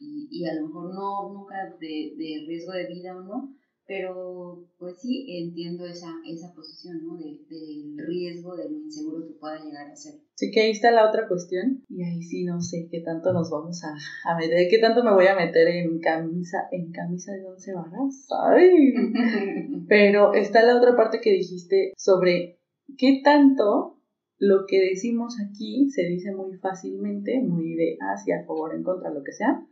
y, 0.00 0.26
y 0.30 0.46
a 0.46 0.54
lo 0.54 0.68
mejor 0.68 0.94
no, 0.94 1.30
nunca 1.34 1.76
de, 1.78 2.14
de 2.16 2.44
riesgo 2.46 2.72
de 2.72 2.86
vida 2.86 3.14
o 3.14 3.20
no, 3.20 3.54
pero 3.88 4.66
pues 4.78 5.00
sí 5.00 5.24
entiendo 5.42 5.86
esa, 5.86 6.08
esa 6.26 6.52
posición, 6.54 7.06
¿no? 7.06 7.16
De, 7.16 7.40
del 7.48 7.96
riesgo, 8.06 8.54
de 8.54 8.68
lo 8.68 8.76
inseguro 8.76 9.26
que 9.26 9.32
pueda 9.32 9.64
llegar 9.64 9.90
a 9.90 9.96
ser. 9.96 10.20
Sí, 10.34 10.50
que 10.50 10.60
ahí 10.60 10.70
está 10.72 10.90
la 10.90 11.08
otra 11.08 11.26
cuestión. 11.26 11.86
Y 11.88 12.04
ahí 12.04 12.22
sí 12.22 12.44
no 12.44 12.60
sé 12.60 12.86
qué 12.90 13.00
tanto 13.00 13.32
nos 13.32 13.50
vamos 13.50 13.82
a, 13.84 13.94
a 14.30 14.36
meter, 14.36 14.68
qué 14.68 14.78
tanto 14.78 15.02
me 15.02 15.14
voy 15.14 15.26
a 15.26 15.34
meter 15.34 15.66
en 15.68 15.98
camisa, 16.00 16.68
en 16.70 16.92
camisa 16.92 17.32
de 17.32 17.46
once 17.46 17.72
varas. 17.72 18.28
¡Ay! 18.46 18.92
Pero 19.88 20.34
está 20.34 20.62
la 20.62 20.76
otra 20.76 20.94
parte 20.94 21.22
que 21.22 21.32
dijiste 21.32 21.94
sobre 21.96 22.60
qué 22.98 23.22
tanto 23.24 24.02
lo 24.36 24.66
que 24.68 24.80
decimos 24.80 25.36
aquí 25.40 25.88
se 25.88 26.02
dice 26.02 26.32
muy 26.32 26.58
fácilmente, 26.58 27.40
muy 27.40 27.74
de 27.74 27.96
hacia, 28.00 28.40
a 28.40 28.44
favor, 28.44 28.74
en 28.74 28.82
contra, 28.82 29.10
lo 29.10 29.24
que 29.24 29.32
sea. 29.32 29.66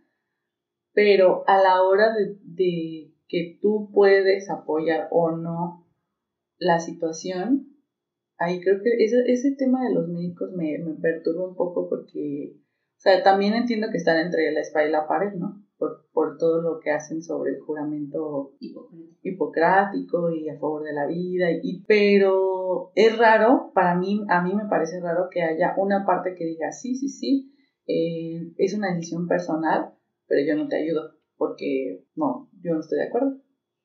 Pero 0.95 1.45
a 1.47 1.61
la 1.61 1.83
hora 1.83 2.15
de, 2.15 2.39
de 2.43 3.06
que 3.29 3.59
tú 3.61 3.91
puedes 3.93 4.51
apoyar 4.51 5.09
o 5.11 5.33
no 5.33 5.87
la 6.59 6.79
situación, 6.79 7.77
ahí 8.39 8.61
creo 8.61 8.81
que 8.83 9.05
ese, 9.05 9.23
ese 9.27 9.53
tema 9.53 9.85
de 9.85 9.95
los 9.95 10.09
médicos 10.09 10.53
me, 10.53 10.79
me 10.79 10.95
perturba 10.95 11.49
un 11.49 11.57
poco 11.57 11.89
porque, 11.89 12.55
o 12.55 13.01
sea, 13.01 13.23
también 13.23 13.55
entiendo 13.55 13.89
que 13.91 13.99
están 13.99 14.19
entre 14.19 14.51
la 14.53 14.61
espada 14.61 14.87
y 14.87 14.91
la 14.91 15.07
pared, 15.07 15.33
¿no? 15.35 15.63
Por, 15.79 16.07
por 16.13 16.39
todo 16.39 16.63
lo 16.63 16.81
que 16.81 16.91
hacen 16.91 17.23
sobre 17.23 17.53
el 17.53 17.61
juramento 17.61 18.55
hipocrático 19.21 20.31
y 20.31 20.49
a 20.49 20.59
favor 20.59 20.85
de 20.85 20.95
la 20.95 21.07
vida, 21.07 21.49
y, 21.63 21.85
pero 21.87 22.93
es 22.95 23.19
raro, 23.19 23.73
para 23.75 23.95
mí, 23.95 24.25
a 24.31 24.43
mí 24.43 24.55
me 24.55 24.69
parece 24.71 25.01
raro 25.01 25.29
que 25.31 25.43
haya 25.43 25.75
una 25.77 26.07
parte 26.07 26.35
que 26.35 26.47
diga, 26.47 26.73
sí, 26.73 26.95
sí, 26.95 27.09
sí, 27.09 27.53
eh, 27.87 28.53
es 28.57 28.75
una 28.75 28.95
decisión 28.95 29.29
personal, 29.29 29.93
pero 30.27 30.41
yo 30.47 30.57
no 30.57 30.67
te 30.67 30.77
ayudo 30.77 31.17
porque 31.37 32.05
no, 32.15 32.49
yo 32.63 32.75
no 32.75 32.81
estoy 32.81 32.99
de 32.99 33.05
acuerdo. 33.05 33.37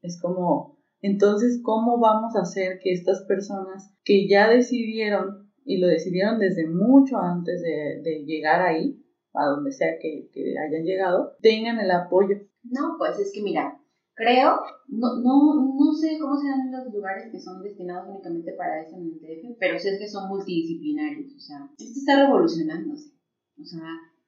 Es 0.02 0.20
como, 0.20 0.78
entonces, 1.02 1.60
¿cómo 1.64 2.00
vamos 2.00 2.36
a 2.36 2.42
hacer 2.42 2.80
que 2.82 2.92
estas 2.92 3.24
personas 3.26 3.94
que 4.04 4.28
ya 4.28 4.50
decidieron, 4.50 5.52
y 5.64 5.80
lo 5.80 5.88
decidieron 5.88 6.40
desde 6.40 6.68
mucho 6.68 7.18
antes 7.18 7.62
de, 7.62 8.24
llegar 8.26 8.62
ahí, 8.62 8.98
a 9.34 9.46
donde 9.46 9.72
sea 9.72 9.98
que, 10.00 10.30
que 10.34 10.56
hayan 10.58 10.84
llegado, 10.84 11.36
tengan 11.42 11.80
el 11.80 11.92
apoyo. 11.92 12.36
No, 12.64 12.96
pues 12.98 13.18
es 13.20 13.32
que 13.34 13.42
mira, 13.42 13.80
creo, 14.14 14.60
no, 14.88 15.16
no, 15.22 15.76
no 15.78 15.94
sé 15.94 16.18
cómo 16.20 16.38
sean 16.38 16.72
los 16.72 16.94
lugares 16.94 17.32
que 17.32 17.40
son 17.40 17.62
destinados 17.62 18.08
únicamente 18.10 18.54
para 18.54 18.82
eso 18.82 18.98
en 18.98 19.04
el 19.04 19.20
DF, 19.20 19.58
pero 19.60 19.80
sé 19.80 19.98
que 19.98 20.08
son 20.08 20.28
multidisciplinarios, 20.30 21.34
o 21.34 21.40
sea, 21.40 21.58
esto 21.78 22.00
está 22.00 22.26
revolucionándose. 22.26 23.12
O 23.60 23.64
sea, 23.64 23.84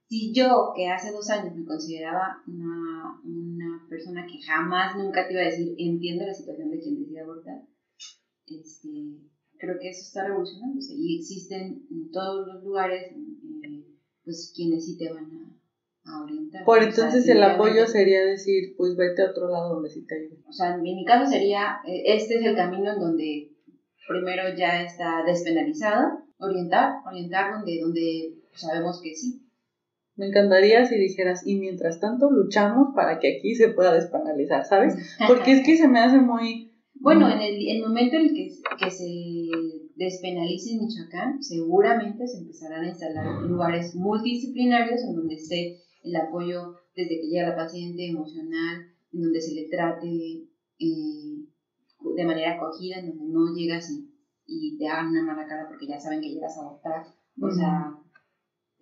si 0.07 0.33
yo, 0.33 0.73
que 0.75 0.87
hace 0.87 1.11
dos 1.11 1.29
años 1.29 1.55
me 1.55 1.65
consideraba 1.65 2.43
una, 2.47 3.19
una 3.23 3.87
persona 3.89 4.25
que 4.25 4.41
jamás 4.45 4.95
nunca 4.97 5.27
te 5.27 5.33
iba 5.33 5.41
a 5.41 5.45
decir 5.45 5.75
entiendo 5.77 6.25
la 6.25 6.33
situación 6.33 6.69
de 6.69 6.79
quien 6.79 6.99
decide 6.99 7.21
abortar, 7.21 7.61
este, 8.47 8.89
creo 9.57 9.79
que 9.79 9.89
eso 9.89 10.01
está 10.01 10.27
revolucionándose 10.27 10.93
y 10.95 11.17
existen 11.19 11.87
en 11.89 12.11
todos 12.11 12.47
los 12.47 12.63
lugares 12.63 13.11
eh, 13.11 13.85
pues 14.23 14.51
quienes 14.55 14.85
sí 14.85 14.97
te 14.97 15.11
van 15.11 15.25
a, 15.25 16.11
a 16.11 16.23
orientar. 16.23 16.65
Por 16.65 16.79
O 16.79 16.81
sea, 16.81 16.89
entonces 16.89 17.27
el 17.29 17.43
apoyo 17.43 17.87
sería 17.87 18.25
decir, 18.25 18.75
pues 18.77 18.95
vete 18.95 19.21
a 19.21 19.31
otro 19.31 19.49
lado 19.49 19.75
donde 19.75 19.89
sí 19.89 20.05
te 20.05 20.15
ayude. 20.15 20.43
O 20.47 20.51
sea, 20.51 20.75
en 20.75 20.81
mi 20.81 21.05
caso 21.05 21.29
sería, 21.29 21.77
eh, 21.87 22.03
este 22.05 22.35
es 22.35 22.45
el 22.45 22.55
camino 22.55 22.91
en 22.91 22.99
donde 22.99 23.51
primero 24.07 24.43
ya 24.55 24.83
está 24.83 25.23
despenalizado, 25.25 26.19
orientar, 26.37 26.95
orientar 27.05 27.53
donde, 27.53 27.79
donde 27.81 28.35
sabemos 28.53 28.99
que 29.01 29.15
sí. 29.15 29.42
Me 30.15 30.27
encantaría 30.27 30.85
si 30.85 30.95
dijeras, 30.95 31.41
y 31.45 31.59
mientras 31.59 31.99
tanto 31.99 32.29
luchamos 32.29 32.89
para 32.95 33.19
que 33.19 33.37
aquí 33.37 33.55
se 33.55 33.69
pueda 33.69 33.93
despenalizar, 33.93 34.63
¿sabes? 34.65 34.95
Porque 35.27 35.53
es 35.53 35.65
que 35.65 35.77
se 35.77 35.87
me 35.87 35.99
hace 35.99 36.19
muy... 36.19 36.71
Bueno, 36.95 37.29
en 37.29 37.39
el, 37.41 37.55
el 37.67 37.81
momento 37.81 38.15
en 38.15 38.27
el 38.27 38.33
que, 38.33 38.49
que 38.79 38.91
se 38.91 39.05
despenalice 39.95 40.73
en 40.73 40.81
Michoacán, 40.81 41.41
seguramente 41.43 42.27
se 42.27 42.39
empezarán 42.39 42.85
a 42.85 42.89
instalar 42.89 43.41
lugares 43.41 43.95
multidisciplinarios 43.95 45.01
en 45.03 45.15
donde 45.15 45.35
esté 45.35 45.81
el 46.03 46.15
apoyo 46.15 46.75
desde 46.95 47.19
que 47.19 47.27
llega 47.27 47.49
la 47.49 47.55
paciente 47.55 48.07
emocional, 48.07 48.87
en 49.11 49.21
donde 49.21 49.41
se 49.41 49.55
le 49.55 49.67
trate 49.69 50.07
eh, 50.79 51.45
de 52.15 52.25
manera 52.25 52.53
acogida, 52.53 52.99
en 52.99 53.09
donde 53.09 53.33
no 53.33 53.53
llegas 53.55 53.89
y, 53.91 54.13
y 54.45 54.77
te 54.77 54.87
hagan 54.87 55.09
una 55.09 55.23
mala 55.23 55.47
cara 55.47 55.67
porque 55.67 55.87
ya 55.87 55.99
saben 55.99 56.21
que 56.21 56.29
llegas 56.29 56.57
a 56.57 56.61
abortar. 56.61 57.05
O 57.41 57.49
sea, 57.49 57.97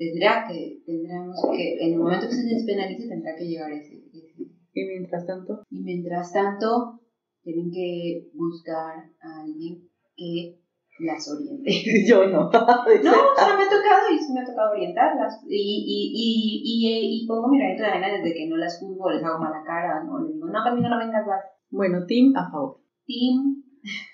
tendrá 0.02 0.46
que, 0.48 0.82
tendremos 0.86 1.36
que, 1.56 1.78
en 1.86 1.94
el 1.94 2.00
momento 2.00 2.28
que 2.28 2.34
se 2.36 2.48
despenalice, 2.56 3.08
tendrá 3.08 3.36
que 3.38 3.46
llegar 3.46 3.72
ese- 3.72 4.02
ese 4.12 4.50
Y 4.74 4.86
mientras 4.86 5.26
tanto, 5.28 5.64
y 5.70 5.80
mientras 5.84 6.34
tanto, 6.34 7.00
tienen 7.44 7.70
que 7.72 8.30
buscar 8.34 8.98
a 9.22 9.42
alguien 9.42 9.88
que 10.16 10.58
las 11.00 11.28
oriente. 11.30 11.72
yo 12.08 12.26
no. 12.28 12.50
No, 12.52 13.12
o 13.12 13.36
sea, 13.36 13.58
me 13.58 13.64
ha 13.64 13.70
tocado 13.70 14.06
y 14.14 14.18
sí 14.20 14.34
me 14.34 14.42
ha 14.42 14.46
tocado 14.46 14.72
orientarlas. 14.74 15.42
Y, 15.48 15.56
y, 15.86 16.00
y, 16.14 16.30
y, 16.64 17.24
y 17.24 17.28
pongo 17.28 17.48
mi 17.50 17.58
granito 17.60 17.84
de 17.84 17.90
arena 17.90 18.10
desde 18.18 18.34
que 18.34 18.48
no 18.48 18.58
las 18.58 18.80
juzgo, 18.80 19.10
les 19.12 19.24
hago 19.24 19.40
mala 19.40 19.64
cara, 19.66 20.04
no 20.04 20.20
les 20.20 20.34
digo, 20.34 20.48
no, 20.48 20.60
conmigo 20.64 20.90
no 20.90 21.00
vengas, 21.00 21.26
vas. 21.26 21.44
Bueno, 21.70 22.06
Tim 22.06 22.36
a 22.36 22.50
favor. 22.52 22.78
Team. 23.06 23.64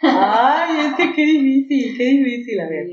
Ay, 0.01 0.77
es 0.87 0.93
que 0.95 1.13
qué 1.15 1.25
difícil, 1.25 1.97
qué 1.97 2.03
difícil, 2.05 2.59
a 2.61 2.69
ver. 2.69 2.85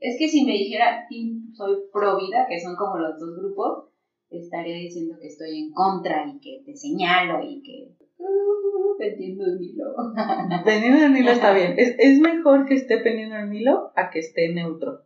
Es 0.00 0.16
que 0.18 0.28
si 0.28 0.44
me 0.44 0.52
dijera 0.52 1.06
team 1.08 1.41
soy 1.54 1.76
pro 1.92 2.18
vida, 2.18 2.46
que 2.48 2.60
son 2.60 2.76
como 2.76 2.98
los 2.98 3.18
dos 3.18 3.36
grupos, 3.36 3.88
estaría 4.30 4.76
diciendo 4.76 5.16
que 5.20 5.28
estoy 5.28 5.58
en 5.58 5.72
contra 5.72 6.26
y 6.26 6.38
que 6.40 6.62
te 6.64 6.76
señalo 6.76 7.42
y 7.42 7.62
que. 7.62 7.96
Uh, 8.18 8.96
pendiendo 8.98 9.44
mi 9.58 9.72
lobo. 9.72 10.12
Pendiendo 10.64 11.00
del 11.00 11.16
hilo 11.16 11.32
está 11.32 11.52
bien. 11.52 11.74
Es, 11.76 11.96
es 11.98 12.20
mejor 12.20 12.66
que 12.66 12.74
esté 12.74 12.98
pendiendo 12.98 13.34
del 13.34 13.52
hilo 13.52 13.90
a 13.96 14.10
que 14.10 14.20
esté 14.20 14.52
neutro. 14.52 15.02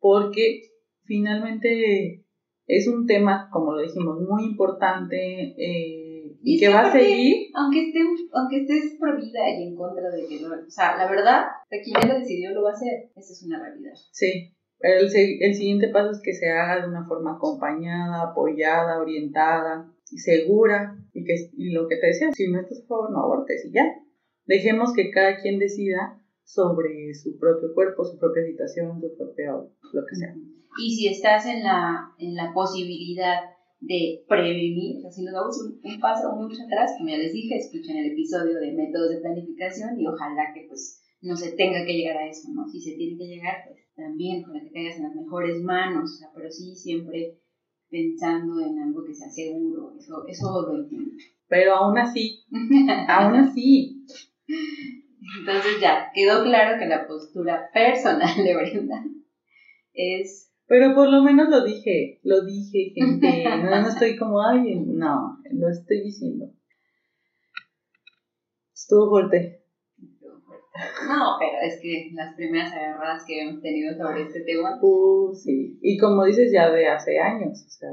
Porque 0.00 0.62
finalmente 1.04 2.24
es 2.66 2.88
un 2.88 3.06
tema, 3.06 3.48
como 3.52 3.74
lo 3.74 3.82
dijimos, 3.82 4.20
muy 4.28 4.44
importante 4.44 5.54
eh, 5.56 6.36
y 6.42 6.58
que 6.58 6.68
va 6.68 6.80
a 6.80 6.92
seguir. 6.92 7.50
Aunque, 7.54 7.88
esté, 7.88 8.00
aunque 8.32 8.62
estés 8.62 8.96
pro 8.98 9.16
vida 9.16 9.40
y 9.58 9.68
en 9.68 9.76
contra 9.76 10.10
de 10.10 10.26
que 10.26 10.40
no. 10.40 10.48
O 10.48 10.70
sea, 10.70 10.96
la 10.96 11.08
verdad, 11.08 11.44
quien 11.68 12.00
ya 12.00 12.08
lo 12.08 12.18
decidió 12.18 12.50
lo 12.52 12.62
va 12.62 12.70
a 12.70 12.74
hacer. 12.74 13.10
Esa 13.14 13.32
es 13.32 13.42
una 13.44 13.60
realidad. 13.60 13.92
Sí, 14.10 14.54
el, 14.82 15.08
el 15.40 15.54
siguiente 15.54 15.88
paso 15.88 16.10
es 16.10 16.20
que 16.22 16.32
se 16.32 16.50
haga 16.50 16.82
de 16.82 16.88
una 16.88 17.06
forma 17.06 17.34
acompañada, 17.34 18.30
apoyada, 18.30 19.00
orientada 19.00 19.92
y 20.10 20.18
segura. 20.18 20.98
Y, 21.12 21.24
que, 21.24 21.34
y 21.56 21.72
lo 21.72 21.88
que 21.88 21.96
te 21.96 22.08
decía, 22.08 22.30
si 22.32 22.50
no 22.50 22.60
estás 22.60 22.82
a 22.82 22.86
favor, 22.86 23.10
no 23.10 23.20
abortes 23.20 23.64
y 23.64 23.72
ya. 23.72 23.84
Dejemos 24.46 24.92
que 24.92 25.10
cada 25.10 25.40
quien 25.40 25.58
decida 25.58 26.20
sobre 26.44 27.14
su 27.14 27.38
propio 27.38 27.72
cuerpo, 27.74 28.04
su 28.04 28.18
propia 28.18 28.44
situación, 28.44 29.00
su 29.00 29.16
propio 29.16 29.70
lo 29.92 30.06
que 30.06 30.16
sea. 30.16 30.34
Y 30.78 30.94
si 30.94 31.08
estás 31.08 31.46
en 31.46 31.62
la, 31.62 32.14
en 32.18 32.34
la 32.34 32.52
posibilidad 32.52 33.40
de 33.80 34.24
prevenir, 34.28 34.96
o 34.96 35.00
sea, 35.00 35.10
si 35.10 35.22
nos 35.22 35.34
damos 35.34 35.60
un, 35.60 35.80
un 35.82 36.00
paso 36.00 36.32
mucho 36.36 36.62
atrás, 36.64 36.92
como 36.96 37.10
ya 37.10 37.18
les 37.18 37.32
dije, 37.32 37.56
escuchen 37.56 37.96
el 37.96 38.12
episodio 38.12 38.58
de 38.58 38.72
métodos 38.72 39.10
de 39.10 39.20
planificación 39.20 40.00
y 40.00 40.06
ojalá 40.06 40.52
que 40.54 40.66
pues 40.68 41.02
no 41.20 41.36
se 41.36 41.52
tenga 41.52 41.84
que 41.84 41.94
llegar 41.94 42.16
a 42.16 42.28
eso, 42.28 42.48
¿no? 42.52 42.66
Si 42.68 42.80
se 42.80 42.96
tiene 42.96 43.18
que 43.18 43.26
llegar, 43.26 43.64
pues 43.66 43.81
también 43.94 44.42
con 44.42 44.54
que 44.60 44.72
caigas 44.72 44.96
en 44.96 45.04
las 45.04 45.14
mejores 45.14 45.62
manos, 45.62 46.04
o 46.04 46.16
sea, 46.16 46.28
pero 46.34 46.50
sí 46.50 46.74
siempre 46.74 47.38
pensando 47.90 48.60
en 48.60 48.78
algo 48.78 49.04
que 49.04 49.14
sea 49.14 49.28
seguro, 49.28 49.94
eso, 49.98 50.24
eso 50.26 50.66
lo 50.66 50.82
entiendo. 50.82 51.10
Pero 51.48 51.74
aún 51.74 51.98
así, 51.98 52.44
aún 53.08 53.34
así, 53.36 54.04
Entonces 55.38 55.80
ya, 55.80 56.10
quedó 56.14 56.42
claro 56.42 56.78
que 56.78 56.86
la 56.86 57.06
postura 57.06 57.70
personal 57.72 58.36
de 58.36 58.56
Brenda 58.56 59.04
es 59.92 60.52
pero 60.72 60.94
por 60.94 61.10
lo 61.10 61.22
menos 61.22 61.50
lo 61.50 61.64
dije, 61.64 62.18
lo 62.22 62.46
dije, 62.46 62.94
gente. 62.94 63.44
No, 63.44 63.82
no 63.82 63.88
estoy 63.88 64.16
como 64.16 64.40
alguien, 64.40 64.96
no, 64.96 65.38
lo 65.50 65.68
estoy 65.68 66.02
diciendo. 66.02 66.46
Estuvo 68.72 69.10
fuerte. 69.10 69.61
No, 71.06 71.36
pero 71.38 71.58
es 71.62 71.80
que 71.80 72.10
las 72.14 72.34
primeras 72.34 72.72
agarradas 72.72 73.24
que 73.26 73.42
hemos 73.42 73.60
tenido 73.60 73.94
sobre 73.96 74.22
este 74.22 74.40
tema, 74.40 74.78
Uh, 74.80 75.34
sí. 75.34 75.78
Y 75.82 75.98
como 75.98 76.24
dices, 76.24 76.50
ya 76.52 76.70
de 76.70 76.86
hace 76.88 77.18
años, 77.18 77.64
o 77.66 77.70
sea. 77.70 77.90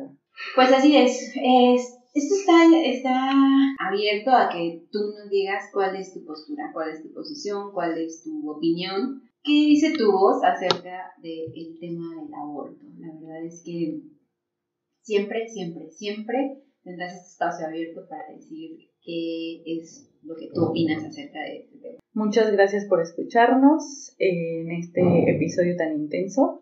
pues 0.55 0.71
así 0.71 0.95
es. 0.95 1.33
es 1.43 1.99
esto 2.13 2.35
está, 2.35 2.63
está 2.85 3.31
abierto 3.87 4.31
a 4.31 4.49
que 4.49 4.87
tú 4.91 4.99
nos 5.15 5.29
digas 5.29 5.69
cuál 5.71 5.95
es 5.95 6.13
tu 6.13 6.25
postura, 6.25 6.71
cuál 6.73 6.89
es 6.89 7.03
tu 7.03 7.13
posición, 7.13 7.71
cuál 7.71 7.97
es 7.97 8.23
tu 8.23 8.49
opinión. 8.49 9.21
¿Qué 9.43 9.51
dice 9.51 9.93
tu 9.97 10.11
voz 10.11 10.43
acerca 10.43 11.13
del 11.21 11.79
tema 11.79 12.21
del 12.21 12.33
aborto? 12.33 12.83
La 12.97 13.13
verdad 13.13 13.45
es 13.45 13.61
que 13.63 14.01
siempre, 15.01 15.47
siempre, 15.47 15.89
siempre 15.91 16.63
tendrás 16.83 17.13
este 17.13 17.27
espacio 17.27 17.67
abierto 17.67 18.01
para 18.09 18.33
decir 18.33 18.88
qué 19.09 19.79
es 19.81 20.09
lo 20.23 20.35
que 20.35 20.49
tú 20.53 20.65
opinas 20.65 21.03
acerca 21.03 21.39
de 21.39 21.59
este 21.59 21.77
tema. 21.77 21.99
Muchas 22.13 22.51
gracias 22.51 22.85
por 22.85 23.01
escucharnos 23.01 24.15
en 24.19 24.71
este 24.71 25.01
episodio 25.31 25.75
tan 25.77 25.93
intenso. 25.93 26.61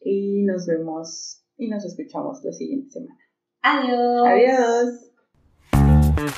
Y 0.00 0.42
nos 0.42 0.66
vemos 0.66 1.44
y 1.56 1.68
nos 1.68 1.84
escuchamos 1.84 2.42
la 2.42 2.52
siguiente 2.52 2.90
semana. 2.90 3.20
Adiós. 3.62 4.26
Adiós. 4.26 5.10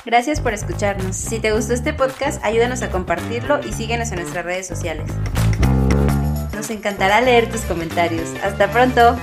Gracias 0.05 0.41
por 0.41 0.53
escucharnos. 0.53 1.15
Si 1.15 1.39
te 1.39 1.53
gustó 1.53 1.73
este 1.73 1.93
podcast, 1.93 2.43
ayúdanos 2.43 2.81
a 2.81 2.91
compartirlo 2.91 3.59
y 3.59 3.71
síguenos 3.71 4.11
en 4.11 4.19
nuestras 4.19 4.45
redes 4.45 4.67
sociales. 4.67 5.09
Nos 6.53 6.69
encantará 6.69 7.21
leer 7.21 7.49
tus 7.49 7.61
comentarios. 7.61 8.33
Hasta 8.43 8.69
pronto. 8.71 9.15